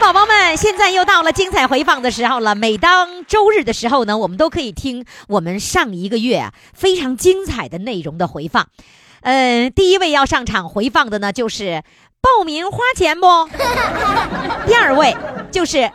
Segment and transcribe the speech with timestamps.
[0.00, 2.54] 宝宝们，现在又到了精彩回放的时候了。
[2.54, 8.66] 每当周日的时候呢，我们都可以听我们上一个月啊非常精彩的内容的回放。
[9.20, 11.82] 嗯，第一位要上场回放的呢，就是
[12.22, 13.26] 报名花钱不？
[14.66, 15.14] 第二位
[15.52, 15.90] 就是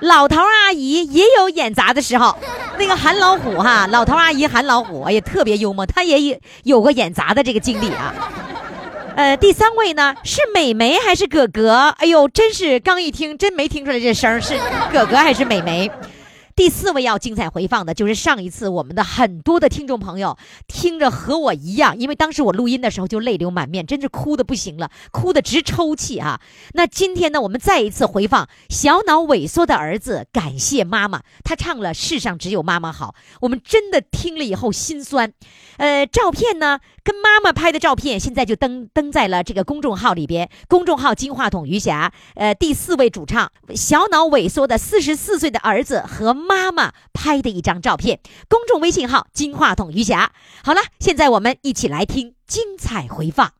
[0.00, 2.34] 老头阿姨也有演杂的时候，
[2.78, 8.14] 那个韩老虎哈，老头阿姨韩老虎也特别幽默，他也有有过演杂的这个经历啊。
[9.16, 11.94] 呃，第三位呢是美眉还是哥哥？
[11.98, 14.58] 哎呦，真是刚一听真没听出来这声是
[14.92, 15.90] 哥哥还是美眉。
[16.56, 26.40] 第四位要精彩回放的就是上一次我们的很多的听众朋友听着和我一样，因为当时我录音的时候就泪流满面，真是哭的不行了，哭的直抽泣啊。
[26.72, 35.32] 那今天呢，我们再一次回放小脑萎缩的儿子感谢妈妈，他唱了《世上只有妈妈好》，我们真的听了以后心酸。
[35.78, 42.10] 呃，照片呢跟妈妈拍的照片现在就登登在了这个公众号里边，公众号金话筒余霞。
[42.34, 50.32] 呃，第四位主唱小脑萎缩的四十四岁的儿子和妈妈拍的一张照片，公众微信号金话筒余霞。
[50.64, 53.52] 好了，现在我们一起来听精彩回放。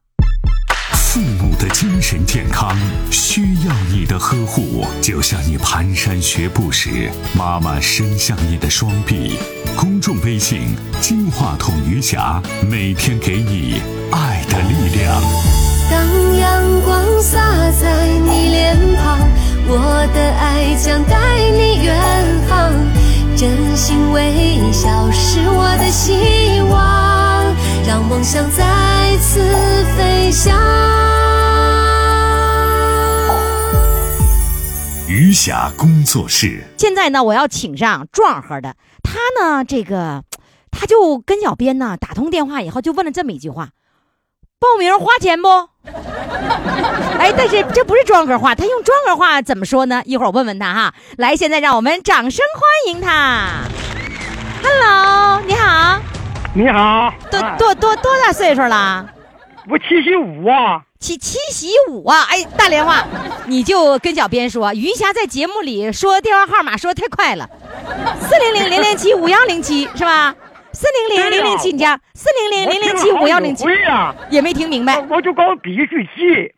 [1.14, 2.76] 父母的精神健康
[3.08, 9.38] 需要你的呵护，就像你蹒跚学步时，妈妈伸向你的双臂。
[9.76, 15.22] 公众微信金话筒余霞，每天给你爱的力量。
[15.88, 17.38] 当阳光洒
[17.80, 19.20] 在你脸庞，
[19.68, 21.16] 我的爱将带
[21.52, 21.96] 你远
[22.48, 22.72] 航。
[23.36, 27.13] 真心微笑是我的希望，
[27.86, 29.40] 让梦想再次
[29.96, 30.58] 飞翔。
[35.06, 40.24] 余霞工作室，现在呢，我要请上壮和的，他呢，这个
[40.70, 43.68] 他就跟小编呢打通电话以后，就问了这么一句话：
[44.58, 45.48] 报名花钱不？
[47.18, 50.02] 哎，但是这不是庄哥话，他用庄哥话怎么说呢？
[50.06, 50.94] 一会儿我问问他哈。
[51.18, 53.68] 来，现在让我们掌声欢迎他。
[54.62, 56.00] Hello，你好，
[56.56, 59.04] 你好，多啊多多多大岁数了？
[59.68, 62.22] 我七十五啊，七七喜五啊！
[62.30, 63.04] 哎，大连话，
[63.48, 67.50] 你就跟小编说，余霞在节目里说电话号码说的太快了，
[68.20, 70.32] 四零零零零七五幺零七是吧？
[70.70, 75.04] 四零零零零七，你家四零零零零七五幺零七我，听了好几回呀，也没听明白。
[75.10, 76.54] 我就搞必须记，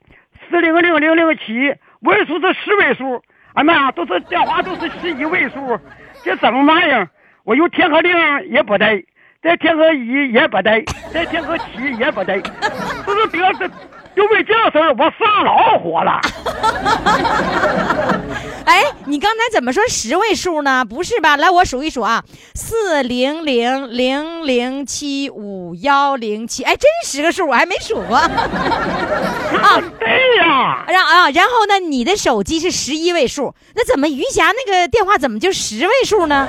[0.50, 3.22] 四零零零零七，位数是十位数，
[3.54, 5.80] 哎妈呀，都是电话都是十一位数，
[6.22, 7.08] 这怎么玩意儿？
[7.44, 8.12] 我有填个零
[8.50, 9.06] 也不对，
[9.42, 11.64] 再填个一也不对，再填个七
[11.98, 12.40] 也不对，
[13.04, 13.68] 不是得这
[14.14, 16.20] 就为这事儿我上老火了。
[18.66, 20.84] 哎，你刚才怎么说十位数呢？
[20.84, 21.36] 不是吧？
[21.36, 28.16] 来，我数一数啊，四零零零零七五幺零七，哎，真十个数，我还没数过。
[28.18, 36.48] 啊，对呀，然啊，然后呢，你的手机是十一位数，那怎么余霞那个电话怎么就十位数呢？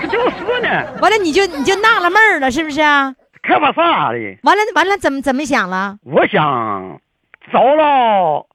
[0.00, 3.12] 可就是呢，完了你就你就纳了闷儿了，是不是啊？
[3.42, 4.18] 可不啥的。
[4.44, 5.96] 完了完了，怎么怎么想了？
[6.04, 7.00] 我想
[7.52, 8.46] 着了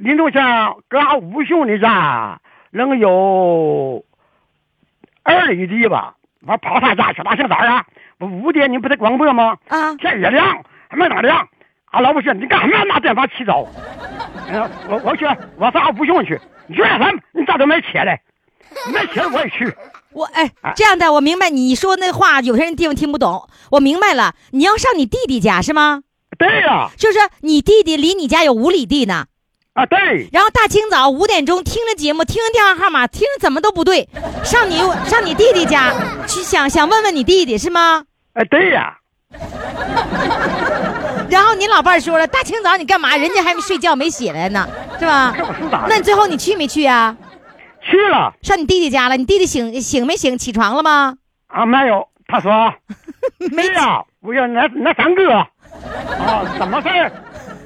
[0.00, 4.04] 林中乡搁俺五兄的家能有
[5.22, 6.14] 二里地吧。
[6.46, 7.84] 我跑他家去，哪想咋呀？
[8.18, 9.56] 我五点你不得广播吗？
[9.68, 11.46] 啊，天也亮，还没咋亮。
[11.90, 13.66] 俺老婆说：“你干什么拿电话起早？”
[14.48, 15.24] 嗯，我我去，
[15.56, 16.38] 我上俺五兄去。
[16.68, 17.20] 你去干什么？
[17.32, 18.20] 你咋都没车嘞？
[18.92, 19.74] 没车我也去。
[20.12, 23.48] 我哎，这样的我明白你说那话，有些人地方听不懂。
[23.72, 26.02] 我明白了，你要上你弟弟家是吗？
[26.38, 29.26] 对呀、就是你弟弟离你家有五里地呢。
[29.78, 34.08] 啊，对，然后大清早五点钟听着节目，听着电话号码，听着怎么都不对，
[34.42, 35.92] 上你上你弟弟家
[36.26, 38.02] 去想想问问你弟弟是吗？
[38.34, 38.98] 哎，对呀、
[41.30, 43.16] 然后你老伴儿说了，大清早你干嘛？
[43.16, 44.68] 人家还没睡觉没起来呢，
[44.98, 45.32] 是吧？
[45.88, 47.16] 那你最后你去没去啊？
[47.80, 49.16] 去了上你弟弟家了？
[49.16, 50.36] 你弟弟醒醒没醒？
[50.36, 51.14] 起床了吗？
[51.46, 52.08] 啊，没有。
[52.26, 52.74] 他说。
[53.38, 57.12] 没对呀、我要那那三哥，啊，怎么事儿？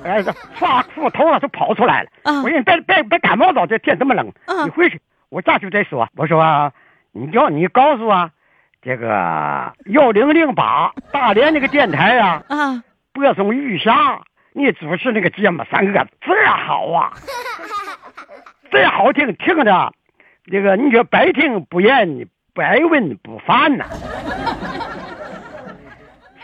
[0.04, 2.08] 哎，这刷裤头啊，就跑出来了。
[2.24, 5.00] 啊我说你别别别感冒着，这天这么冷，啊你回去。
[5.28, 6.08] 我下去再说。
[6.16, 6.72] 我说、啊、
[7.12, 8.30] 你叫你告诉啊，
[8.82, 14.20] 这个幺零零八大连那个电台啊，啊，播送玉霞，
[14.52, 17.12] 你主持那个节目三个字好啊，
[18.70, 19.92] 这好听，听着，
[20.50, 23.86] 这个你说百听不厌，百闻不烦呐。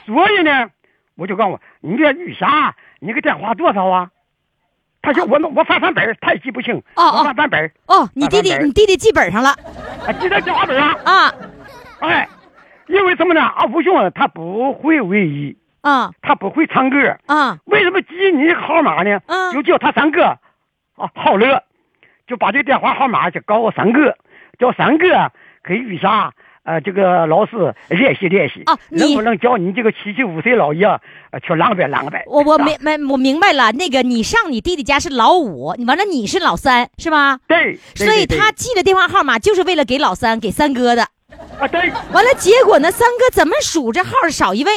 [0.06, 0.70] 所以呢，
[1.16, 4.10] 我就告诉我，你这玉霞，你个电话多少啊？
[5.00, 6.76] 他说我弄我翻翻本儿，他也记不清。
[6.96, 9.50] 哦哦我翻翻本儿，哦，你弟弟你弟弟记本上了
[10.06, 10.92] 啊记在电话本上。
[11.04, 11.32] 啊
[12.00, 12.28] 哎，
[12.88, 13.40] 因为什么呢？
[13.40, 17.16] 啊，吴雄啊，他不会唯一，啊他不会唱歌。
[17.26, 19.20] 啊为什么记你号码呢？
[19.26, 20.24] 嗯就叫他三哥，
[20.96, 21.62] 啊，好乐，
[22.26, 24.16] 就把这电话号码就告我三哥，
[24.58, 25.06] 叫三哥
[25.64, 26.32] 给玉霞，
[26.68, 30.84] 呃，这个老师练习练习，啊能不能教你这个七十五岁老爷
[31.30, 32.22] 呃去浪呗浪呗？
[32.26, 37.38] 我我明白我明白了，那个你上你弟弟家是老五，你完了你是老三是吧？
[37.48, 41.04] 对，对所以他记的电话号码就是为了给老三给三哥的。
[41.58, 44.70] 啊对，完了，结果呢，三哥怎么数这号少一位？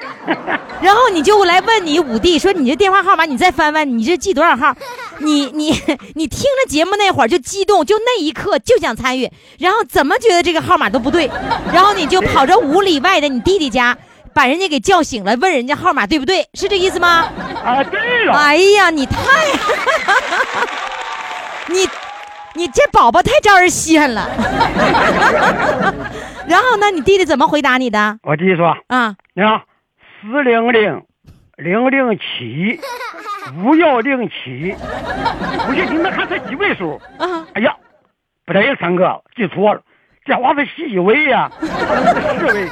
[0.80, 4.74] 然后你就来问你五弟说：“你这电话号码，你再翻翻，你这记多少号？
[5.20, 5.70] 你你
[6.14, 11.30] 你听着节目那会儿就激动，就那一刻就想参与，然后怎么觉得这个号码都不对，
[11.72, 13.96] 然后你就跑着五里外的你弟弟家，
[14.32, 16.48] 把人家给叫醒了，问人家号码对不对？
[16.54, 17.28] 是这意思吗？
[17.62, 19.16] 啊对了，哎呀，你太，
[21.68, 21.86] 你
[22.54, 24.28] 你这宝宝太招人稀罕了。
[26.46, 28.18] 然后呢，你弟弟怎么回答你的？
[28.22, 29.60] 我弟弟说，啊，你看
[30.20, 31.02] 四零零
[31.56, 32.78] 零零七
[33.64, 34.74] 五幺零七，
[35.66, 37.00] 我说你们看这几位数？
[37.18, 37.74] 啊，哎呀，
[38.44, 39.80] 不对，三哥记错了，
[40.24, 41.66] 这娃是十一位呀、是
[42.38, 42.68] 十位。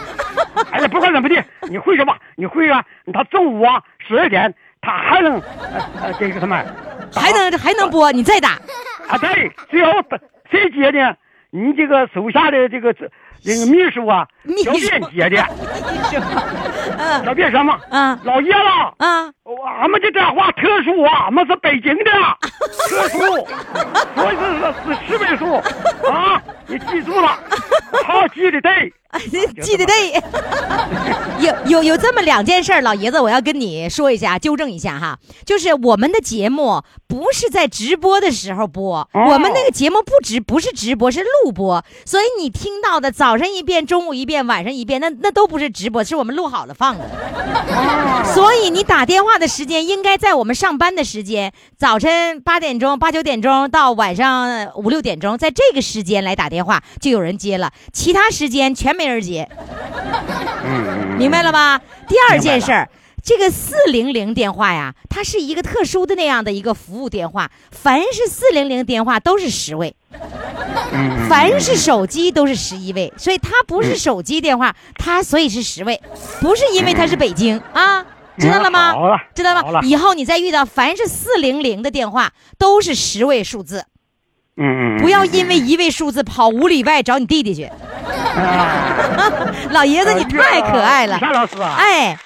[0.73, 2.85] 哎呀，不管怎么的，你会说吧，你会啊。
[3.13, 5.41] 他中午啊十二点，他还能
[6.19, 6.63] 这个什么，
[7.15, 8.51] 还能还能播，你再打。
[9.09, 9.91] 啊对，只要
[10.51, 11.17] 谁接呢？
[11.51, 12.95] 你这个手下的这个
[13.43, 14.27] 这这个秘书啊，
[14.65, 15.43] 小便接的，
[16.99, 17.25] 嗯。
[17.25, 17.79] 小便什么？
[17.91, 18.19] 嗯。
[18.25, 18.59] 老爷子。
[18.99, 22.11] 啊，我俺们这电话特殊啊，俺们是北京的，
[22.89, 23.19] 特殊，
[24.17, 25.55] 所以是是十位数。
[26.11, 27.39] 啊，你记住了，
[28.07, 28.93] 好记的对。
[29.63, 30.23] 记得对。
[31.41, 47.05] 有有有这么两件事，老爷子，我要跟你说一下，纠正一下哈，就是我们的节目不是在直播的时候播，我们那个节目不直不是直播，是录播，所以你听到的早上一遍，中午一遍，晚上一遍，那那都不是直播，是我们录好了放的。
[48.35, 59.49] 所以你打电话的时间应该在我们上班的时间，早晨八点钟、八九点钟到晚上五六点钟，在这个时间来打电话就有人接了，其他时间全没人接，
[60.65, 61.81] 嗯，明白了吧？
[62.09, 62.91] 第二件事儿。
[63.21, 69.95] 这个四零零电话呀，它是一个特殊的那样的一个服务电话，凡是四零零电话都是十位，
[70.93, 76.01] 嗯凡是手机都是十一位，所以它不是手机电话，它所以是十位，
[76.41, 78.07] 不是因为它是北京啊，
[78.39, 78.93] 知道了吗？
[78.93, 79.81] 嗯好了知道吗？
[79.83, 83.85] 以后你再遇到凡是四零零的电话，都是十位数字，
[84.57, 87.69] 嗯嗯，不要因为一位数字跑五里外找你弟弟去。
[88.11, 92.17] 啊， 老爷子，你太可爱了，夏老师啊，哎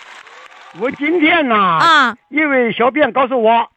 [0.80, 3.68] 我今天呢，啊，因为小编告诉我，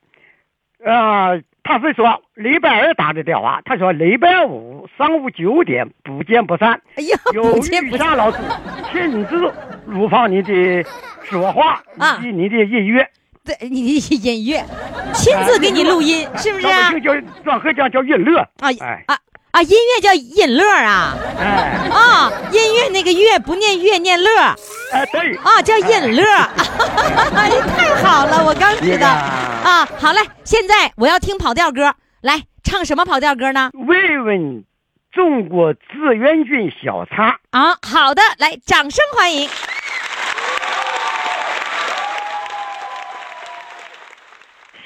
[0.84, 6.80] 呃，他是说礼拜二打的电话，他说礼拜五上午九点不见不散。
[6.96, 8.16] 哎呀，有不见不散。
[8.16, 8.38] 老师
[8.94, 9.52] 亲自
[9.86, 10.86] 录放你的
[11.24, 13.06] 说话啊以及你的音乐，
[13.44, 14.64] 对，你的音乐，
[15.14, 16.84] 亲自给你录音，是不是啊老？
[16.86, 17.14] 百姓叫
[17.44, 18.40] 专和讲叫音乐。
[18.40, 19.18] 啊哎啊
[19.56, 19.62] 啊！
[19.62, 22.30] 音乐叫音乐啊哎啊！
[22.52, 24.30] 音乐那个乐不念乐，念乐
[24.92, 26.26] 哎，对，啊，叫音乐。
[27.34, 29.88] 哎，太好了，我刚知道啊。
[29.98, 33.72] 好嘞，现在我要听跑调歌，来唱什么跑调歌呢？
[33.88, 34.66] 慰问
[35.14, 37.40] 中国志愿军小茶。
[37.52, 39.50] 啊，好的，来，掌声欢迎。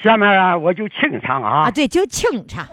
[0.04, 1.64] 下面啊，我就清唱啊。
[1.64, 2.64] 啊，对，就清唱。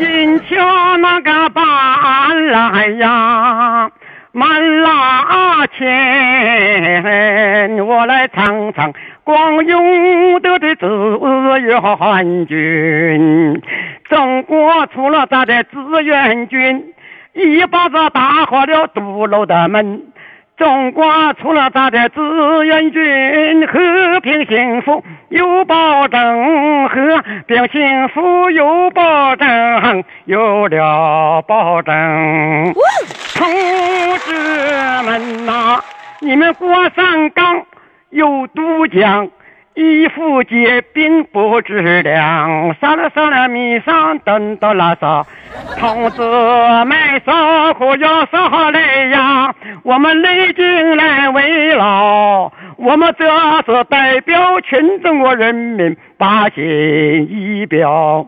[0.00, 3.90] 金桥那个搬来呀，
[4.32, 13.60] 满拉前，我来唱唱光荣的的志愿军。
[14.08, 16.94] 中国出了咱的志愿军，
[17.34, 20.00] 一把子打坏了堵楼的门。
[20.60, 22.20] 中国出了咱的志
[22.66, 32.74] 愿军，和平幸福有保证，和平幸福有保证，有了保证。
[33.34, 33.48] 同
[34.18, 35.80] 志们呐、
[36.20, 37.62] 你们过上岗
[38.10, 39.30] 有渡江，
[39.80, 45.24] 衣服结冰不知凉，杀了杀了米上等到拉萨。
[45.78, 53.26] 同志们受苦要受累呀，我们累进来为劳，我们这
[53.62, 56.62] 是代表全中国人民把心
[57.30, 58.26] 一表。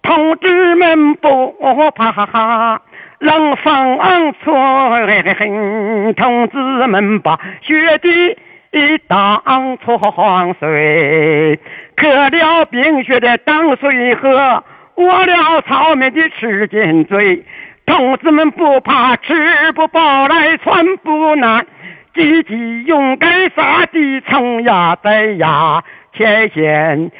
[0.00, 1.54] 同志们不
[1.94, 2.80] 怕，
[3.18, 3.98] 冷风
[4.42, 8.38] 村同志们把雪地
[8.70, 11.58] 一当床睡，
[11.96, 14.62] 渴了冰雪的当水喝，
[14.96, 17.42] 饿了草民的吃进嘴。
[17.86, 21.66] 同志们不怕吃不饱来穿不暖，
[22.14, 25.82] 积极勇敢杀敌冲呀在呀
[26.12, 27.10] 前线。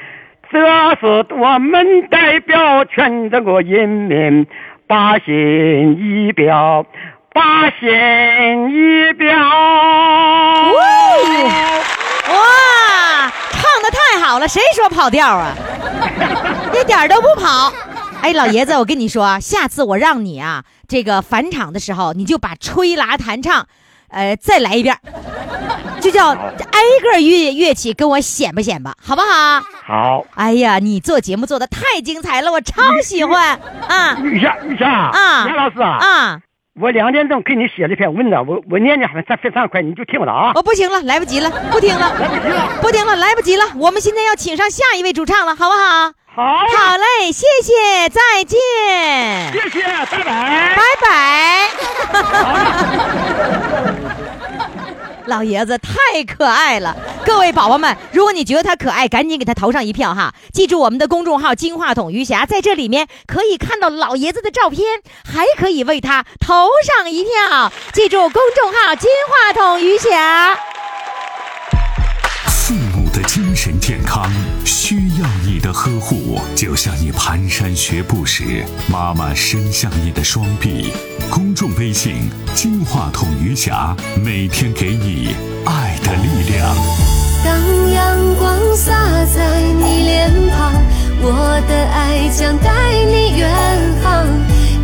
[0.51, 0.59] 这
[0.97, 4.47] 是我们代表全中国人民
[4.87, 6.85] 把心一表，
[7.39, 7.87] 八心
[8.69, 9.29] 一表。
[12.35, 15.55] 哇，唱的太好了，谁说跑调啊？
[16.75, 17.73] 一点儿都不跑。
[18.23, 23.69] 哎，老爷子，我跟你说啊，下次我让你啊，这个返场的时候，你就把吹拉弹唱，
[24.11, 24.99] 呃，再来一遍，
[26.01, 26.37] 就叫挨
[27.01, 29.63] 个乐乐器跟我显摆显摆，好不好？
[29.87, 36.41] 好，哎呀，你做节目做的太精彩了，我超喜欢啊玉霞，玉霞啊杨老师啊，啊！
[36.81, 40.53] 我两点钟给你写了一篇文章，我我念念还非常快，你就听了啊。
[40.55, 43.65] 哦，不行了，来不及了，不听了，来不及了，不听了，来不及了。
[43.77, 46.13] 我们现在要请上下一位主唱了，好不好？
[46.35, 48.59] 好，好嘞，谢谢，再见，
[49.53, 50.77] 谢谢，拜拜。
[50.77, 52.13] 拜
[53.83, 53.95] 拜。
[55.29, 60.35] 老爷子太可爱了，各位宝宝们，如果你觉得他可爱，赶紧给他投上一票哈！
[60.55, 67.71] 记住我们的公众号“金话筒余霞”，在这里面可以看到老爷子的照片，还可以为他投上一票。
[67.93, 70.59] 记住公众号“金话筒余霞”。
[72.49, 74.33] 父母的精神健康
[74.65, 80.91] 需要你的呵护，就像你蹒跚学步时，妈妈伸向你的双臂。
[81.31, 83.95] 公众微信“金话筒余霞”，
[84.25, 86.75] 每天给你爱的力量。
[87.45, 88.93] 当阳光洒
[89.27, 90.73] 在你脸庞，
[91.21, 92.71] 我的爱将带
[93.05, 93.51] 你远
[94.03, 94.27] 航。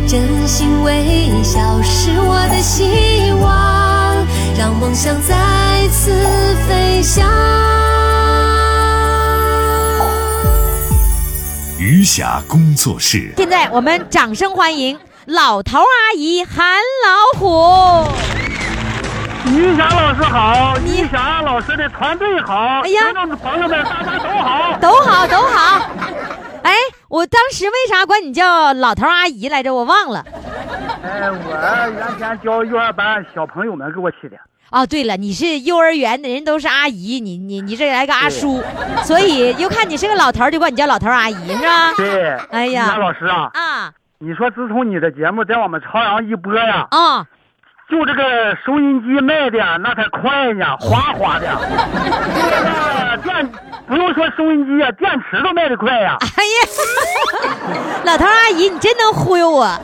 [0.07, 4.15] 真心微笑是我的希望，
[4.57, 6.11] 让梦想再次
[6.67, 7.25] 飞翔。
[11.79, 13.33] 余霞工作室。
[13.37, 18.07] 现在我们掌声欢迎老头阿姨喊老虎。
[19.51, 23.01] 于霞老师好，你于霞老师的团队好，哎呀
[23.41, 24.77] 朋友们大家都好。
[24.79, 25.89] 都好都好。
[26.61, 26.73] 哎，
[27.07, 29.73] 我当时为啥管你叫老头阿姨来着？
[29.73, 30.23] 我忘了。
[31.03, 34.37] 哎，我原先教幼儿班小朋友们给我起的。
[34.69, 38.61] 哦，对了，你是幼儿园的人都是阿姨，你你你这来个阿叔，
[39.03, 41.93] 所以又看你是个老头，就管你叫老头阿姨是吧？
[41.97, 47.27] 对，哎呀老师啊，啊你说自从你的节目在我们朝阳一播呀，啊，
[47.89, 51.47] 就这个收音机卖的那才快呢，哗哗的。
[52.49, 53.51] 这个电
[53.87, 56.17] 不用说收音机啊，电池都卖的快呀。
[56.21, 59.79] 哎呀， 老头阿姨，你真能忽悠我。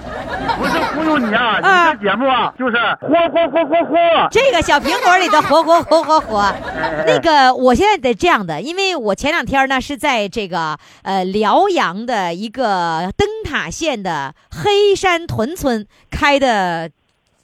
[0.57, 3.95] 不是忽悠你啊，啊你这节目啊，就是火火火火火。
[4.31, 16.89] 这个小苹果里的火火火火火，哎那个我现在得这样的，因为我前两天呢是在这个呃辽阳的一个灯塔县的黑山屯村开的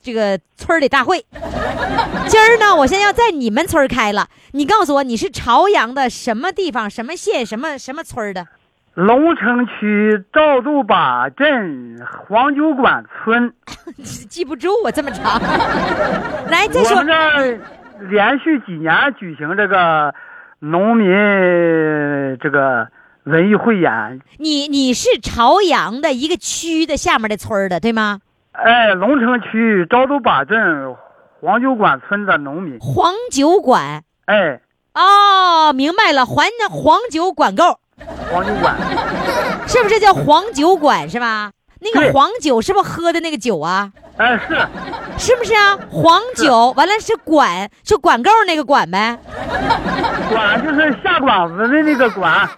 [0.07, 1.25] 这个村儿里大会。
[2.27, 8.47] 今儿呢，我现在要在你们村儿开了，你告诉我你是朝阳的什么地方、什么县、什么什么村儿的？
[8.93, 13.53] 龙城区赵渡坝镇黄酒馆村，
[14.29, 15.41] 记不住我这么长。
[16.49, 17.59] 来，再我说们这儿
[18.09, 20.13] 连续几年举行这个
[20.59, 21.09] 农民
[22.41, 22.87] 这个
[23.25, 24.21] 文艺汇演。
[24.37, 28.21] 你你是朝阳的一个区的下面的村儿的，对吗？
[28.57, 30.95] 哎，龙城区赵渡坝镇
[31.39, 34.01] 黄酒馆村的农民，黄酒馆？
[34.25, 34.59] 哎，
[34.95, 37.79] 哦，明白了，黄黄酒管够，
[38.31, 38.75] 黄酒馆，
[39.67, 41.51] 是不是叫黄酒馆是吧？
[41.79, 43.91] 那个黄酒是不是喝的那个酒啊？
[44.17, 44.57] 哎是，
[45.19, 45.77] 是不是啊？
[45.91, 49.19] 黄酒完了是管，是管够那个管呗？
[50.31, 52.49] 管就是下馆子的那个馆，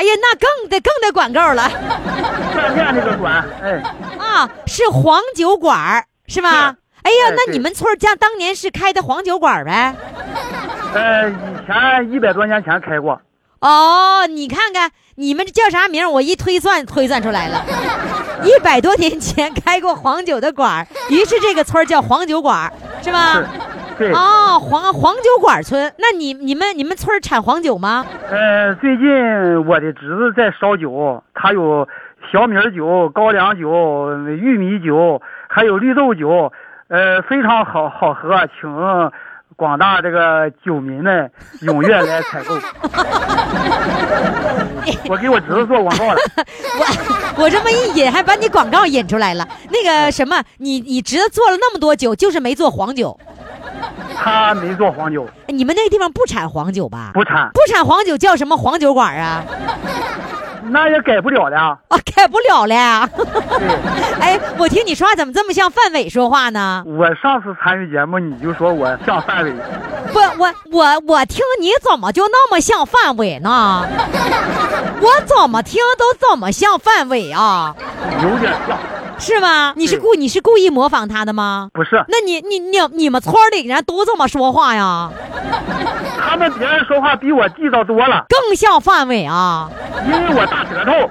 [0.00, 1.68] 哎呀，那更得更得管够了
[2.54, 3.82] 饭店那个馆，哎，
[4.18, 4.48] 啊！
[4.66, 6.74] 是黄酒馆儿是吧？
[7.02, 9.94] 哎呀，哎那你们村儿家当年是开的黄酒馆儿呗？
[10.94, 13.20] 呃，以前一百多年前开过，
[13.60, 16.08] 哦，你看看你们这叫啥名儿？
[16.08, 17.62] 我一推算推算出来了，
[18.42, 22.72] 一百多年前开过黄酒的馆儿，于是这个村儿叫黄酒馆儿，
[23.04, 23.34] 是吧？
[23.34, 23.50] 是，对，
[24.08, 28.06] 哦，黄黄酒馆村，那你你们你们村产黄酒吗？
[28.30, 29.06] 呃，最近
[29.66, 31.86] 我的侄子在烧酒，他有
[32.32, 36.52] 小米酒、高粱酒、玉米酒，还有绿豆酒，
[36.88, 38.70] 呃，非常好好喝，请
[39.56, 41.30] 广大这个酒民们
[41.62, 42.54] 踊跃来采购。
[45.08, 46.16] 我给我侄子做广告了，
[47.36, 49.46] 我我这么一引，还把你广告引出来了。
[49.70, 53.18] 那个什么，你你侄子做了那么多酒，就是没做黄酒。
[54.16, 57.10] 他没做黄酒，你们那个地方不产黄酒吧？
[57.14, 59.42] 不产，不产黄酒叫什么黄酒馆啊？
[60.72, 61.56] 那也改不了的。
[61.56, 61.78] 啊，
[62.14, 63.08] 改不了了呀。
[64.20, 66.84] 哎，我听你说话怎么这么像范伟说话呢？
[66.86, 69.52] 我上次参与节目，你就说我像范伟，
[70.12, 73.84] 不，我我我听你怎么就那么像范伟呢？
[75.00, 77.74] 我怎么听都怎么像范伟啊？
[78.22, 78.78] 有点像，
[79.20, 79.72] 是吗？
[79.76, 81.68] 你是故你是故意模仿他的吗？
[81.72, 82.04] 不是？
[82.08, 85.10] 那你你你你们村里人都这么说话呀？
[86.18, 89.68] 他们别人说话比我地道多了，更像范伟啊！
[90.06, 91.10] 因为我大舌头。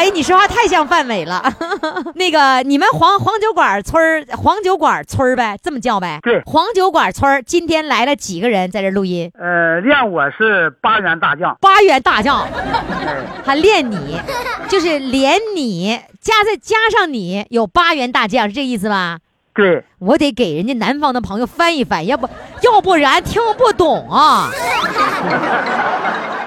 [0.00, 1.44] 哎，你说话太像范伟了。
[2.16, 6.18] 那个，你们黄黄酒馆村儿黄酒馆村儿呗，这么叫呗？
[6.22, 9.30] 对黄酒馆村儿今天来了几个人在这录音？
[9.38, 12.40] 呃，练我是八员大将，八员大将，
[13.04, 14.18] 哎，还练你，
[14.70, 19.18] 就是连你加再加上你，有八员大将，是这意思吧？
[19.52, 22.26] 对，我得给人家南方的朋友翻一翻，要不
[22.62, 24.48] 要不然听不懂啊。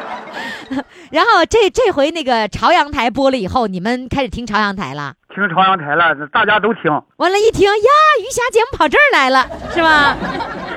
[1.11, 5.13] 然后这这回那个朝阳台播了以后，你们开始听朝阳台了。
[5.33, 7.89] 听朝阳台了，大家都听，完了，一听呀，
[8.21, 10.15] 余霞节目跑这儿来了，是吧？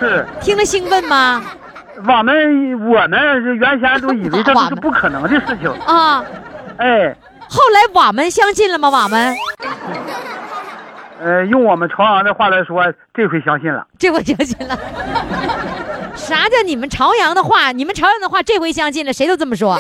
[0.00, 1.42] 是听了兴奋吗？
[1.96, 6.24] 我们我们原先都以为这都是 不可能的事情，啊，
[6.78, 7.14] 哎，
[7.48, 8.88] 后来我们相信了吗？
[8.88, 9.36] 我们
[11.18, 13.86] 呃，用我们朝阳的话来说，这回相信了。
[13.98, 14.78] 这回相信了。
[16.16, 17.73] 啥叫你们朝阳的话？
[17.73, 19.78] 你们朝阳的话，这回相信了，谁都这么说。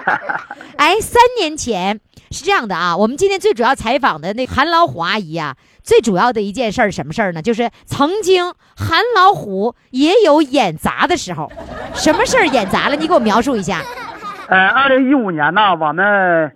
[0.76, 2.00] 哎，三年前
[2.30, 7.42] 是这样的啊，我们今天最主要采访的那韩老虎阿姨啊，最主要的一件事儿什么事儿呢？
[7.42, 11.50] 就是曾经韩老虎也有演砸的时候，
[11.94, 12.96] 什么事儿演砸了？
[12.96, 13.82] 你给我描述一下。
[14.48, 16.52] 呃，二零一五年呢，我们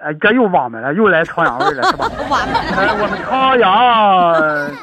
[0.00, 2.06] 呃，这又我们了，又来朝阳味儿了，是吧？
[3.02, 3.72] 我们朝阳，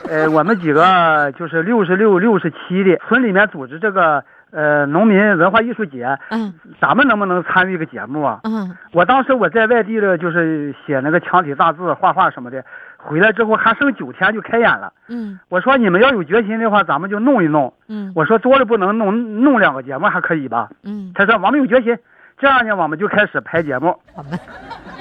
[0.10, 8.42] 呃，我们几个就是六十六、六十七的村里面组织这个呃农民文化艺术节，嗯咱们能不能参与个节目啊？
[8.44, 12.62] 嗯我当时我在外地的，就是写那个墙体大字、画画什么的，
[12.98, 14.92] 回来之后还剩九天就开演了。
[15.08, 17.74] 嗯我说你们要有决心的话，咱们就弄一弄。
[17.88, 20.68] 嗯我说多了不能弄，弄两个节目还可以吧？
[20.84, 21.98] 嗯，他说我们有决心，
[22.38, 23.98] 这样呢，我们就开始排节目。
[24.16, 24.32] 我们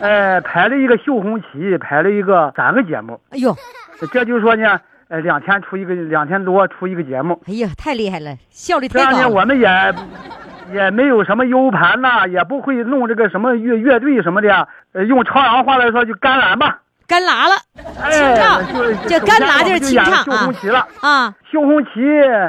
[0.01, 3.57] 呃，排了一个绣红旗，排了一个三个节目，哎呦
[4.13, 7.41] 这就是说呢，呃，两天出一个，两天多出一个节目。
[7.47, 9.29] 哎呀，太厉害了，效率这样呢。
[9.29, 9.95] 我们也
[10.73, 14.69] 也没有什么 U 盘呐，也不会弄这个什么乐乐队什么的。
[14.93, 16.81] 呃，用朝阳话来说就干蓝吧。
[17.07, 17.55] 干拉了
[18.03, 20.87] 哎，清唱就这干拉就是清唱绣红旗了。
[21.01, 21.35] 啊！
[21.51, 21.91] 绣红旗，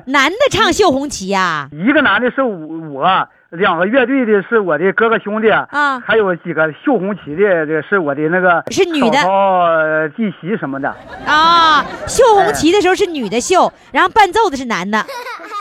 [0.06, 9.32] 男的唱绣红旗呀、一个男的是我，两个乐队的是我的哥哥兄弟，啊还有几个绣红旗的，这是我的那个是女的嫂嫂
[9.64, 10.96] 呃弟媳什么的。
[11.26, 11.84] 啊！
[12.08, 15.04] 绣红旗的时候是女的绣，然后伴奏的是男的。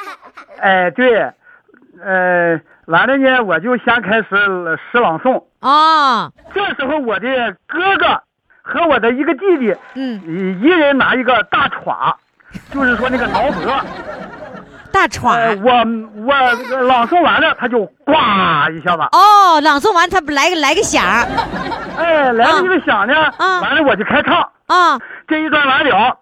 [0.61, 1.19] 哎，对，
[2.05, 4.27] 呃，完了呢，我就先开始
[4.93, 5.43] 诗朗诵。
[5.61, 8.21] 啊，这时候，我的哥哥
[8.61, 12.15] 和我的一个弟弟，嗯，一一人拿一个大歘，
[12.71, 13.81] 就是说那个挠脖。
[14.93, 15.73] 大呃，我
[16.27, 18.13] 我朗诵完了，他就呱
[18.73, 21.05] 一下子，哦，朗诵完他不来个来个响
[21.97, 24.99] 哎，来了一个响呢，啊完了我就开唱，啊！
[25.27, 26.17] 这一段完了，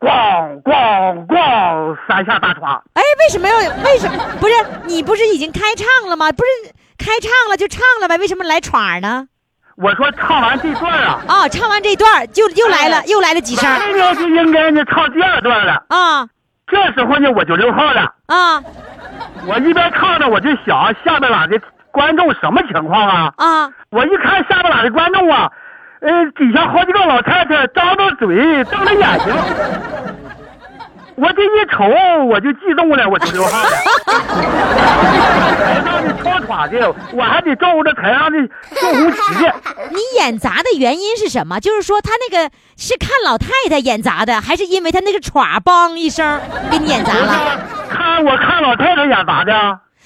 [0.00, 2.80] 咣咣咣三下大歘。
[2.94, 6.30] 哎，为什么要为什么不是你不是已经开唱了吗？
[6.32, 9.26] 不是开唱了就唱了呗，为什么来喘呢？
[9.76, 15.84] 我说唱完这段啊，哦，唱完这段就又来了，又来了几声儿完了呢就应该呢唱第二段了。
[15.88, 16.28] 啊
[16.66, 18.62] 这时候呢我就溜号了，啊
[19.46, 23.32] 我一边唱着我就想下边哪的观众什么情况啊？
[23.36, 23.70] 啊！
[23.90, 25.50] 我一看下边哪的观众啊，
[26.00, 29.34] 呃，底下好几个老太太张着嘴瞪着眼睛，
[31.16, 31.84] 我这一瞅
[32.26, 33.68] 我就激动了，我就流汗了。
[35.62, 38.38] 台上的唱耍的，我还得照顾着台上的
[38.74, 39.12] 绣红。
[39.90, 41.60] 你演砸的原因是什么？
[41.60, 47.60] 就是说他那个是看老太太演砸的，还是因为他那个歘梆一声给你眼砸了？
[47.90, 49.52] 看我看老太太演砸的？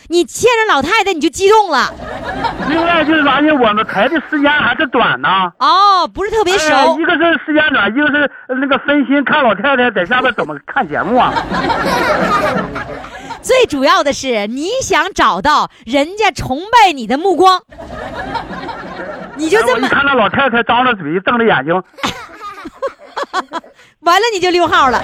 [0.08, 1.92] 你见着老太太你就激动了
[2.68, 3.52] 另外就是啥呢？
[3.54, 5.28] 我们排的时间还是短呢。
[5.58, 6.74] 哦，不是特别熟。
[6.74, 11.32] 哎一个是时间短，一个是那个分心看老太太在下边怎么看节目啊。
[13.42, 17.62] 最主要的是你想找到人家崇拜你的目光，
[19.36, 21.80] 你就这么我一看那老太太张着嘴瞪着眼睛，
[24.06, 25.02] 完了你就溜号了，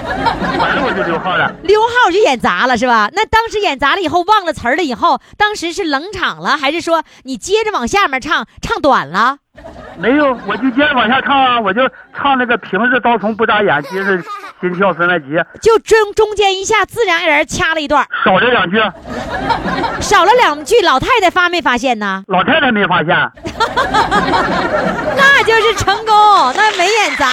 [0.57, 1.53] 完了我就溜号了。
[1.63, 3.09] 溜号就演砸了是吧？
[3.13, 9.39] 那当时演砸了以后忘了词儿了以后，当时是冷场了，还是说你接着往下面唱，唱短了？
[9.97, 11.81] 没有，我就接着往下唱啊，我就
[12.17, 14.23] 唱那个平日刀从不眨眼，今日
[14.61, 15.25] 心跳分外急，
[15.61, 18.77] 就中中间一下自然而然掐了一段，少了两句，
[19.99, 22.23] 少了两句，老太太发没发现呢？
[22.27, 23.07] 老太太没发现。
[25.15, 27.27] 那就是成功，那没演砸。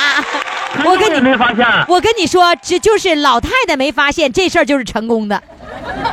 [0.85, 1.67] 我跟你没发现。
[1.89, 5.41] 我跟你说，这就是老太太没发现这事儿就是成功的。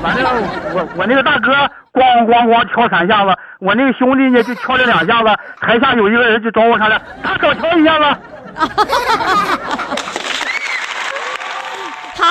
[0.02, 0.32] 完了，
[0.74, 1.52] 我我那个大哥
[1.94, 8.06] 咣咣咣敲三下子，我那个兄弟呢就敲了两下子，台下有一个人就找我上来，他少敲一下子。
[12.18, 12.26] 好，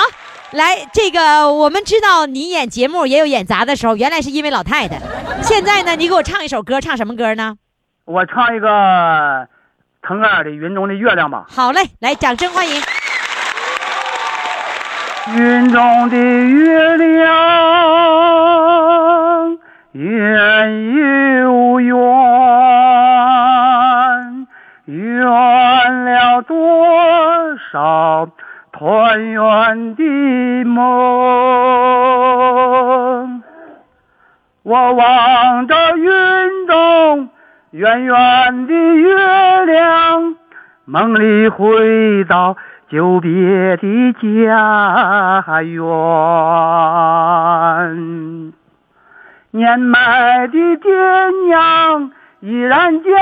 [0.53, 5.01] 来，这个我们知道你演节目也有演砸的时候，原来是因为老太太。
[5.43, 7.57] 现在呢，你给我唱一首歌，唱什么歌呢？
[8.05, 9.47] 我唱一个
[10.03, 11.47] 腾格尔的《云中的月亮》吧。
[11.49, 12.83] 好嘞，来，掌声欢迎。
[15.35, 17.27] 云中的月亮
[19.91, 21.97] 圆又圆，
[24.85, 26.57] 圆了多
[27.73, 28.29] 少
[28.71, 30.05] 团圆的
[30.65, 30.87] 梦。
[34.63, 37.29] 我望着云中
[37.73, 40.36] 圆圆的月亮，
[40.89, 42.57] 梦里回到
[42.89, 43.31] 久别
[43.77, 45.83] 的家园。
[49.51, 50.93] 年迈的爹
[51.49, 53.13] 娘依然健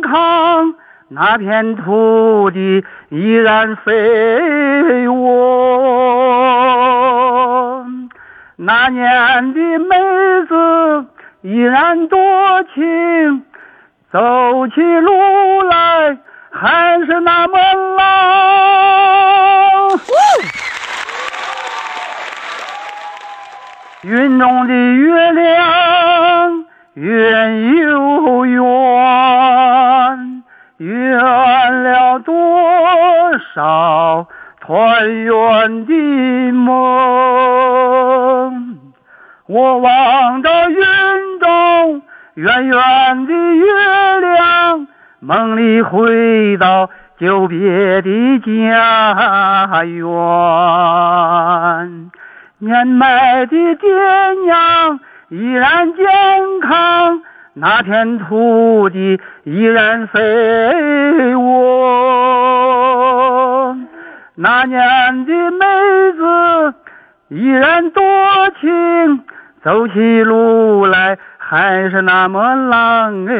[0.00, 0.74] 康，
[1.08, 6.24] 那片土地依然肥沃。
[8.56, 9.96] 那年的妹
[10.48, 11.04] 子
[11.42, 12.18] 依然多
[12.74, 13.42] 情，
[14.10, 16.16] 走起路来
[16.50, 18.00] 还是那么冷。
[24.02, 28.62] 云中的月亮圆又圆，
[30.78, 31.18] 圆
[31.82, 32.34] 了多
[33.54, 34.26] 少
[34.60, 36.80] 团圆的梦。
[39.46, 42.02] 我望着云中
[42.34, 44.86] 圆圆的月亮，
[45.22, 52.10] 梦里回到久别的家园。
[52.58, 53.90] 年迈的爹
[54.44, 56.06] 娘依然健
[56.62, 57.20] 康，
[57.52, 63.76] 那片土地依然肥沃。
[64.36, 65.66] 那年的妹
[66.16, 66.74] 子
[67.28, 68.02] 依然多
[68.58, 69.22] 情，
[69.62, 71.18] 走起路来
[71.50, 73.34] 还是那么浪哎。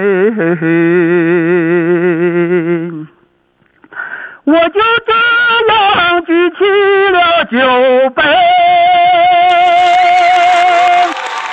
[4.42, 5.12] 我就这
[5.68, 6.64] 样举起
[7.12, 7.55] 了酒
[8.11, 8.23] 杯，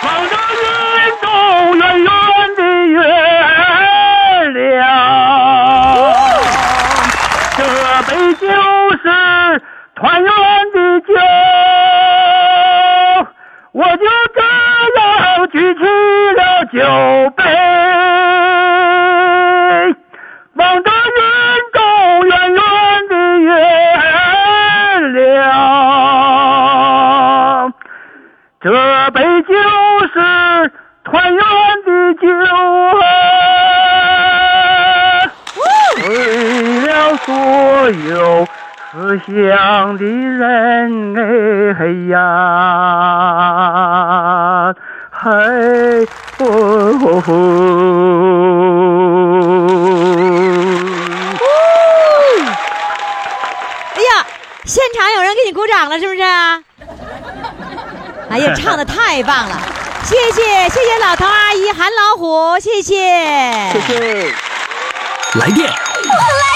[0.02, 0.65] 望着云
[1.22, 1.28] 中
[1.78, 2.10] 圆圆
[2.56, 2.98] 的月
[4.56, 4.82] 亮，
[7.56, 7.60] 这
[8.10, 8.43] 杯酒
[9.04, 9.06] 是
[9.93, 10.32] 团圆
[10.74, 11.13] 的酒。
[13.74, 14.06] 我就
[15.51, 15.81] 举起
[16.36, 16.79] 了酒
[17.38, 17.43] 杯，
[20.55, 21.19] 望着云
[21.73, 21.81] 中
[22.27, 22.62] 圆圆
[23.07, 23.49] 的月
[25.13, 25.43] 亮，
[28.60, 28.65] 这
[29.12, 29.53] 杯酒
[30.13, 30.15] 是
[31.05, 31.41] 团圆
[31.86, 32.27] 的酒
[32.99, 33.01] 啊，
[36.10, 36.10] 为
[36.81, 37.25] 了所
[38.10, 38.45] 有
[38.91, 40.45] 思乡的人
[41.79, 41.79] 哎
[42.12, 42.17] 呀，
[45.19, 45.30] 嘿
[46.39, 46.45] 哦
[47.25, 47.34] 吼。
[53.95, 54.25] 哎呀，
[54.65, 56.21] 现场有人给你鼓掌了，是不是？
[58.30, 59.58] 哎呀，唱的太棒了！
[60.06, 62.93] 谢谢谢谢老头阿姨韩老虎，谢谢。
[63.71, 64.34] 谢谢。
[65.34, 65.73] 来电，我
[66.13, 66.46] 电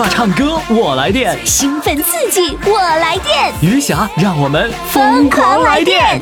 [0.00, 6.18] 话唱歌我来电，兴奋刺激，我来电，余霞让我们疯狂来电。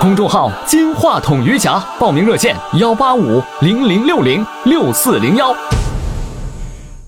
[0.00, 5.54] 公众号“金话筒余霞”，报名热线：幺八五零零六零六四零幺。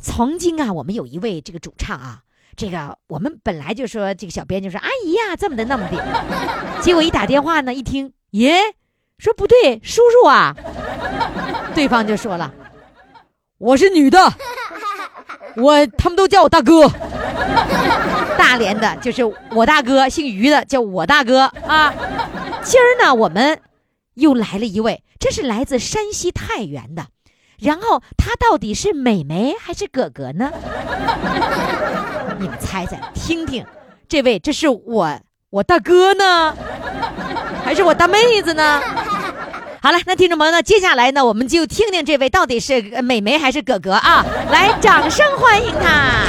[0.01, 2.21] 曾经啊，我们有一位这个主唱啊，
[2.55, 8.57] 这个我们本来就说这个小编就说阿姨呀、这么的那么的，结果一打电话呢，一听耶，
[9.19, 10.55] 说不对，叔叔啊，
[11.75, 12.53] 对方就说了，
[13.59, 14.33] 我是女的，
[15.63, 16.87] 我他们都叫我大哥，
[18.37, 21.93] 大连的就是我大哥，姓于的叫我大哥啊。
[22.63, 23.61] 今儿呢，我们
[24.15, 27.07] 又来了一位，这是来自山西太原的。
[27.59, 30.53] 然后他到底是美眉还是哥哥呢？
[32.39, 33.65] 你们猜猜，听听，
[34.07, 36.55] 这位这是我我大哥呢，
[37.65, 38.83] 还是我大妹子呢？
[39.87, 44.27] 好了，那听众朋友呢，接下来呢，我们就听听这位到底是呃美眉还是哥哥啊！
[44.51, 46.25] 来，掌声欢迎他。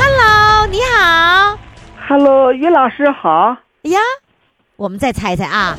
[0.00, 1.58] Hello，你好。
[2.08, 3.54] Hello，于老师好。
[3.82, 4.00] 呀，
[4.76, 5.76] 我们再猜猜啊。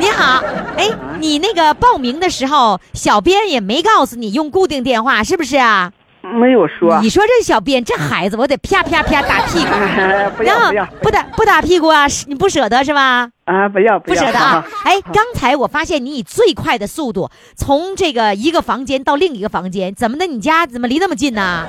[0.00, 0.42] 你好，
[0.76, 5.92] 哎，你那个报名的时候，小编也没告诉你用固定电话，是不是啊？
[6.34, 7.00] 没有说。
[7.00, 9.70] 你说这小编这孩子，我得啪啪啪打屁股，
[10.36, 12.06] 不要不要不打不打屁股啊？
[12.26, 13.30] 你不舍得是吧？
[13.44, 13.66] 啊！
[13.66, 14.62] 不要要，不舍得啊！
[14.84, 20.26] 哎，刚才我发现你以最快的速度从这个一个房间到另一个房间，怎么的？
[20.26, 21.66] 你家怎么离那么近呢？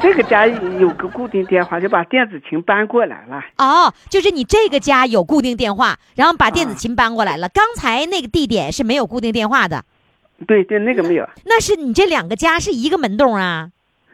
[0.00, 3.42] 这个家有个固定电话，就把电子琴搬过来了。
[3.56, 7.48] 哦，就是你这个家有固定电话，然后把电子琴搬过来了。
[7.48, 9.82] 刚才那个地点是没有固定电话的，
[10.46, 11.28] 对对，那个没有。
[11.46, 13.70] 那是你这两个家是一个门洞啊？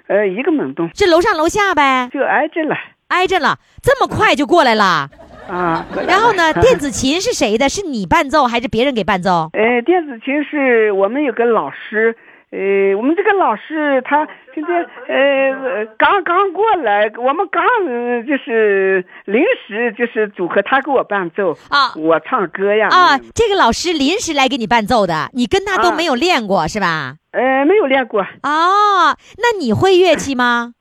[0.07, 2.09] 呃，一个门洞，这楼上楼下呗？
[2.13, 2.77] 就挨着了。
[3.09, 5.09] 挨着了，这么快就过来了。
[5.49, 7.69] 啊，然后呢，电子琴是谁的？
[7.69, 9.51] 是你伴奏还是别人给伴奏？
[9.53, 12.17] 呃，电子琴是我们有个老师，
[12.55, 14.77] 呃，我们这个老师他今天
[15.09, 27.17] 呃刚刚过来，我们刚呃就是临时就是组合他给我伴奏啊我唱歌呀啊，这个老师临时来给你伴奏的，你跟他都啊没有练过、是吧？
[27.33, 28.21] 呃，没有练过。
[28.21, 30.75] 哦，那你会乐器吗？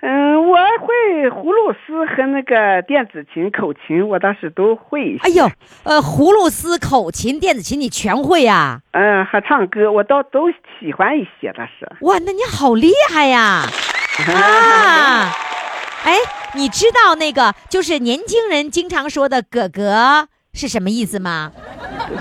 [0.00, 5.22] 嗯，我会葫芦丝和那个电子琴、口琴，我倒是都会一些。
[5.22, 5.50] 哎呦，
[5.84, 11.88] 呃，葫芦丝、口琴、电子琴你全会呀、嗯，还唱歌，我倒都喜欢一些，倒是。
[12.00, 13.62] 哇，那你好厉害呀！
[14.28, 15.32] 啊，
[16.04, 16.16] 哎，
[16.54, 21.52] 你知道那个就是年轻人经常说的“哥哥”是什么意思吗？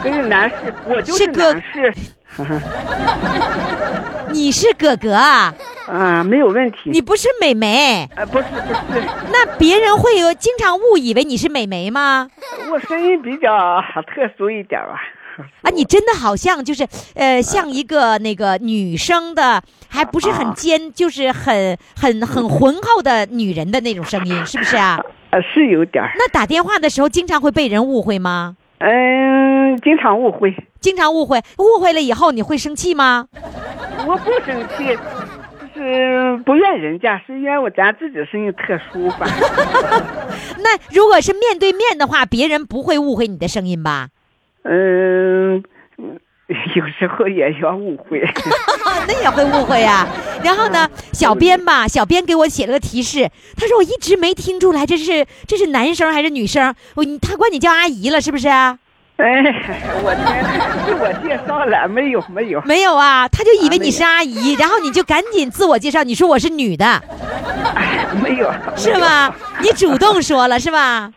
[0.03, 0.55] 这是男士，
[0.87, 1.93] 我就是是哥男士
[4.31, 5.53] 你是哥哥啊，
[5.87, 6.89] 啊，没有问题。
[6.91, 8.45] 你不是美眉，呃，不是
[8.89, 12.27] 不是，那别人会有经常误以为你是美眉吗？
[12.71, 14.99] 我声音比较特殊一点吧。
[15.63, 24.97] 啊，你真的好像就是呃，像一个那个女生的，还不是很尖，就是很很很浑厚的女人的那种声音，是不是啊？
[25.31, 28.55] 呃，是有点，那打电话的时候经常会被人误会吗？
[28.79, 30.55] 嗯，经常误会。
[30.79, 33.27] 经常误会，误会了以后你会生气吗？
[34.05, 35.34] 我不生气，就
[35.75, 39.27] 是不怨人家，是怨我咱自己声音特殊吧。
[40.63, 44.07] 那如果是面对面的话，别人不会误会你的声音吧？
[44.63, 45.61] 嗯，
[46.75, 48.23] 有时候也要误会。
[49.07, 50.07] 那也会误会啊。
[50.43, 58.79] 然后呢，小编吧，小编给我写了个提示，他说我一直没听出来这是这是男生还是女生，我你他管你叫阿姨了是不是啊？
[59.17, 59.41] 哎，
[60.03, 60.43] 我天，
[60.85, 62.21] 自我介绍了没有？
[62.27, 62.61] 没有。
[62.65, 66.85] 没有啊，他就以为你是阿姨，然后你就赶紧自我介绍，你说我是女的，
[67.75, 68.51] 哎，没有。
[68.75, 69.33] 是吗？
[69.61, 71.11] 你主动说了是吧？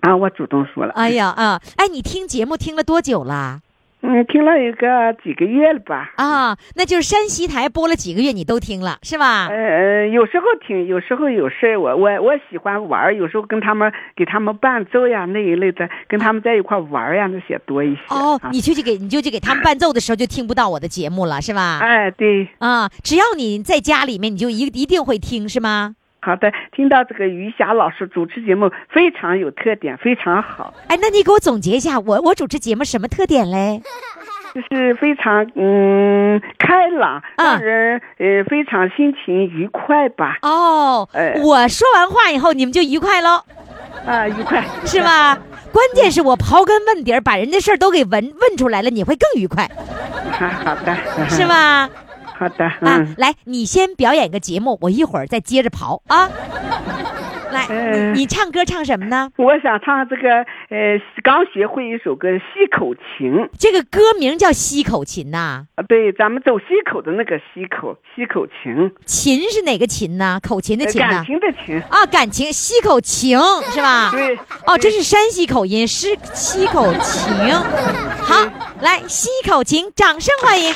[0.00, 0.92] 啊，我主动说了。
[0.94, 3.60] 哎呀啊，哎，你听节目听了多久了？
[4.00, 6.12] 嗯，听了有个几个月了吧？
[6.16, 9.48] 啊，那就是山西台播了几个月，你都听了是吧？
[9.48, 18.00] 呃，有时候听，有时候有事儿我我我喜欢玩，有时候跟他们给他们伴奏呀那一类的，跟他们在一块玩呀那些多一些。
[18.08, 21.80] 哦，啊你就去给你就去给他们伴奏的时候就听不到我的节目了是吧？
[21.82, 25.96] 哎，对，啊，只要你在家里面，你就一一定会听是吗？
[26.20, 33.80] 好的，听到这个于霞老师主持节目非常有特点，非常好，哎，那你给我总结一下，我我主持节目什么特点嘞？
[34.54, 43.42] 就是非常嗯开朗，啊让人呃非常心情愉快吧，哦，哎我说完话以后，你们就愉快喽，
[44.06, 45.00] 啊，愉快是？
[45.02, 45.38] 吧？
[45.70, 49.64] 关键是我刨根问底儿，把人家事儿都给问问出来了，你会更愉快，
[50.40, 50.96] 啊 好的，
[51.28, 51.46] 是？
[51.46, 51.88] 吧？
[52.38, 56.28] 好的，啊嗯，，来，你先表演个节目，我一会儿再接着刨啊。
[57.50, 59.30] 来，嗯你你唱歌唱什么呢？
[59.38, 60.28] 我想唱这个
[60.68, 63.32] 呃刚学会一首歌《西口琴》。
[63.58, 70.38] 这个歌名叫西口琴呐、啊，对，咱们走西口的那个西口，西口琴，琴是哪个琴呢？
[70.46, 71.24] 口琴的琴感？
[71.24, 73.40] 情的情，啊，感情西口情
[73.72, 74.10] 是吧？
[74.12, 74.36] 对。
[74.66, 77.32] 哦，这是山西口音，是西口情。
[78.20, 78.46] 好，
[78.82, 80.70] 来西口琴，掌声欢迎。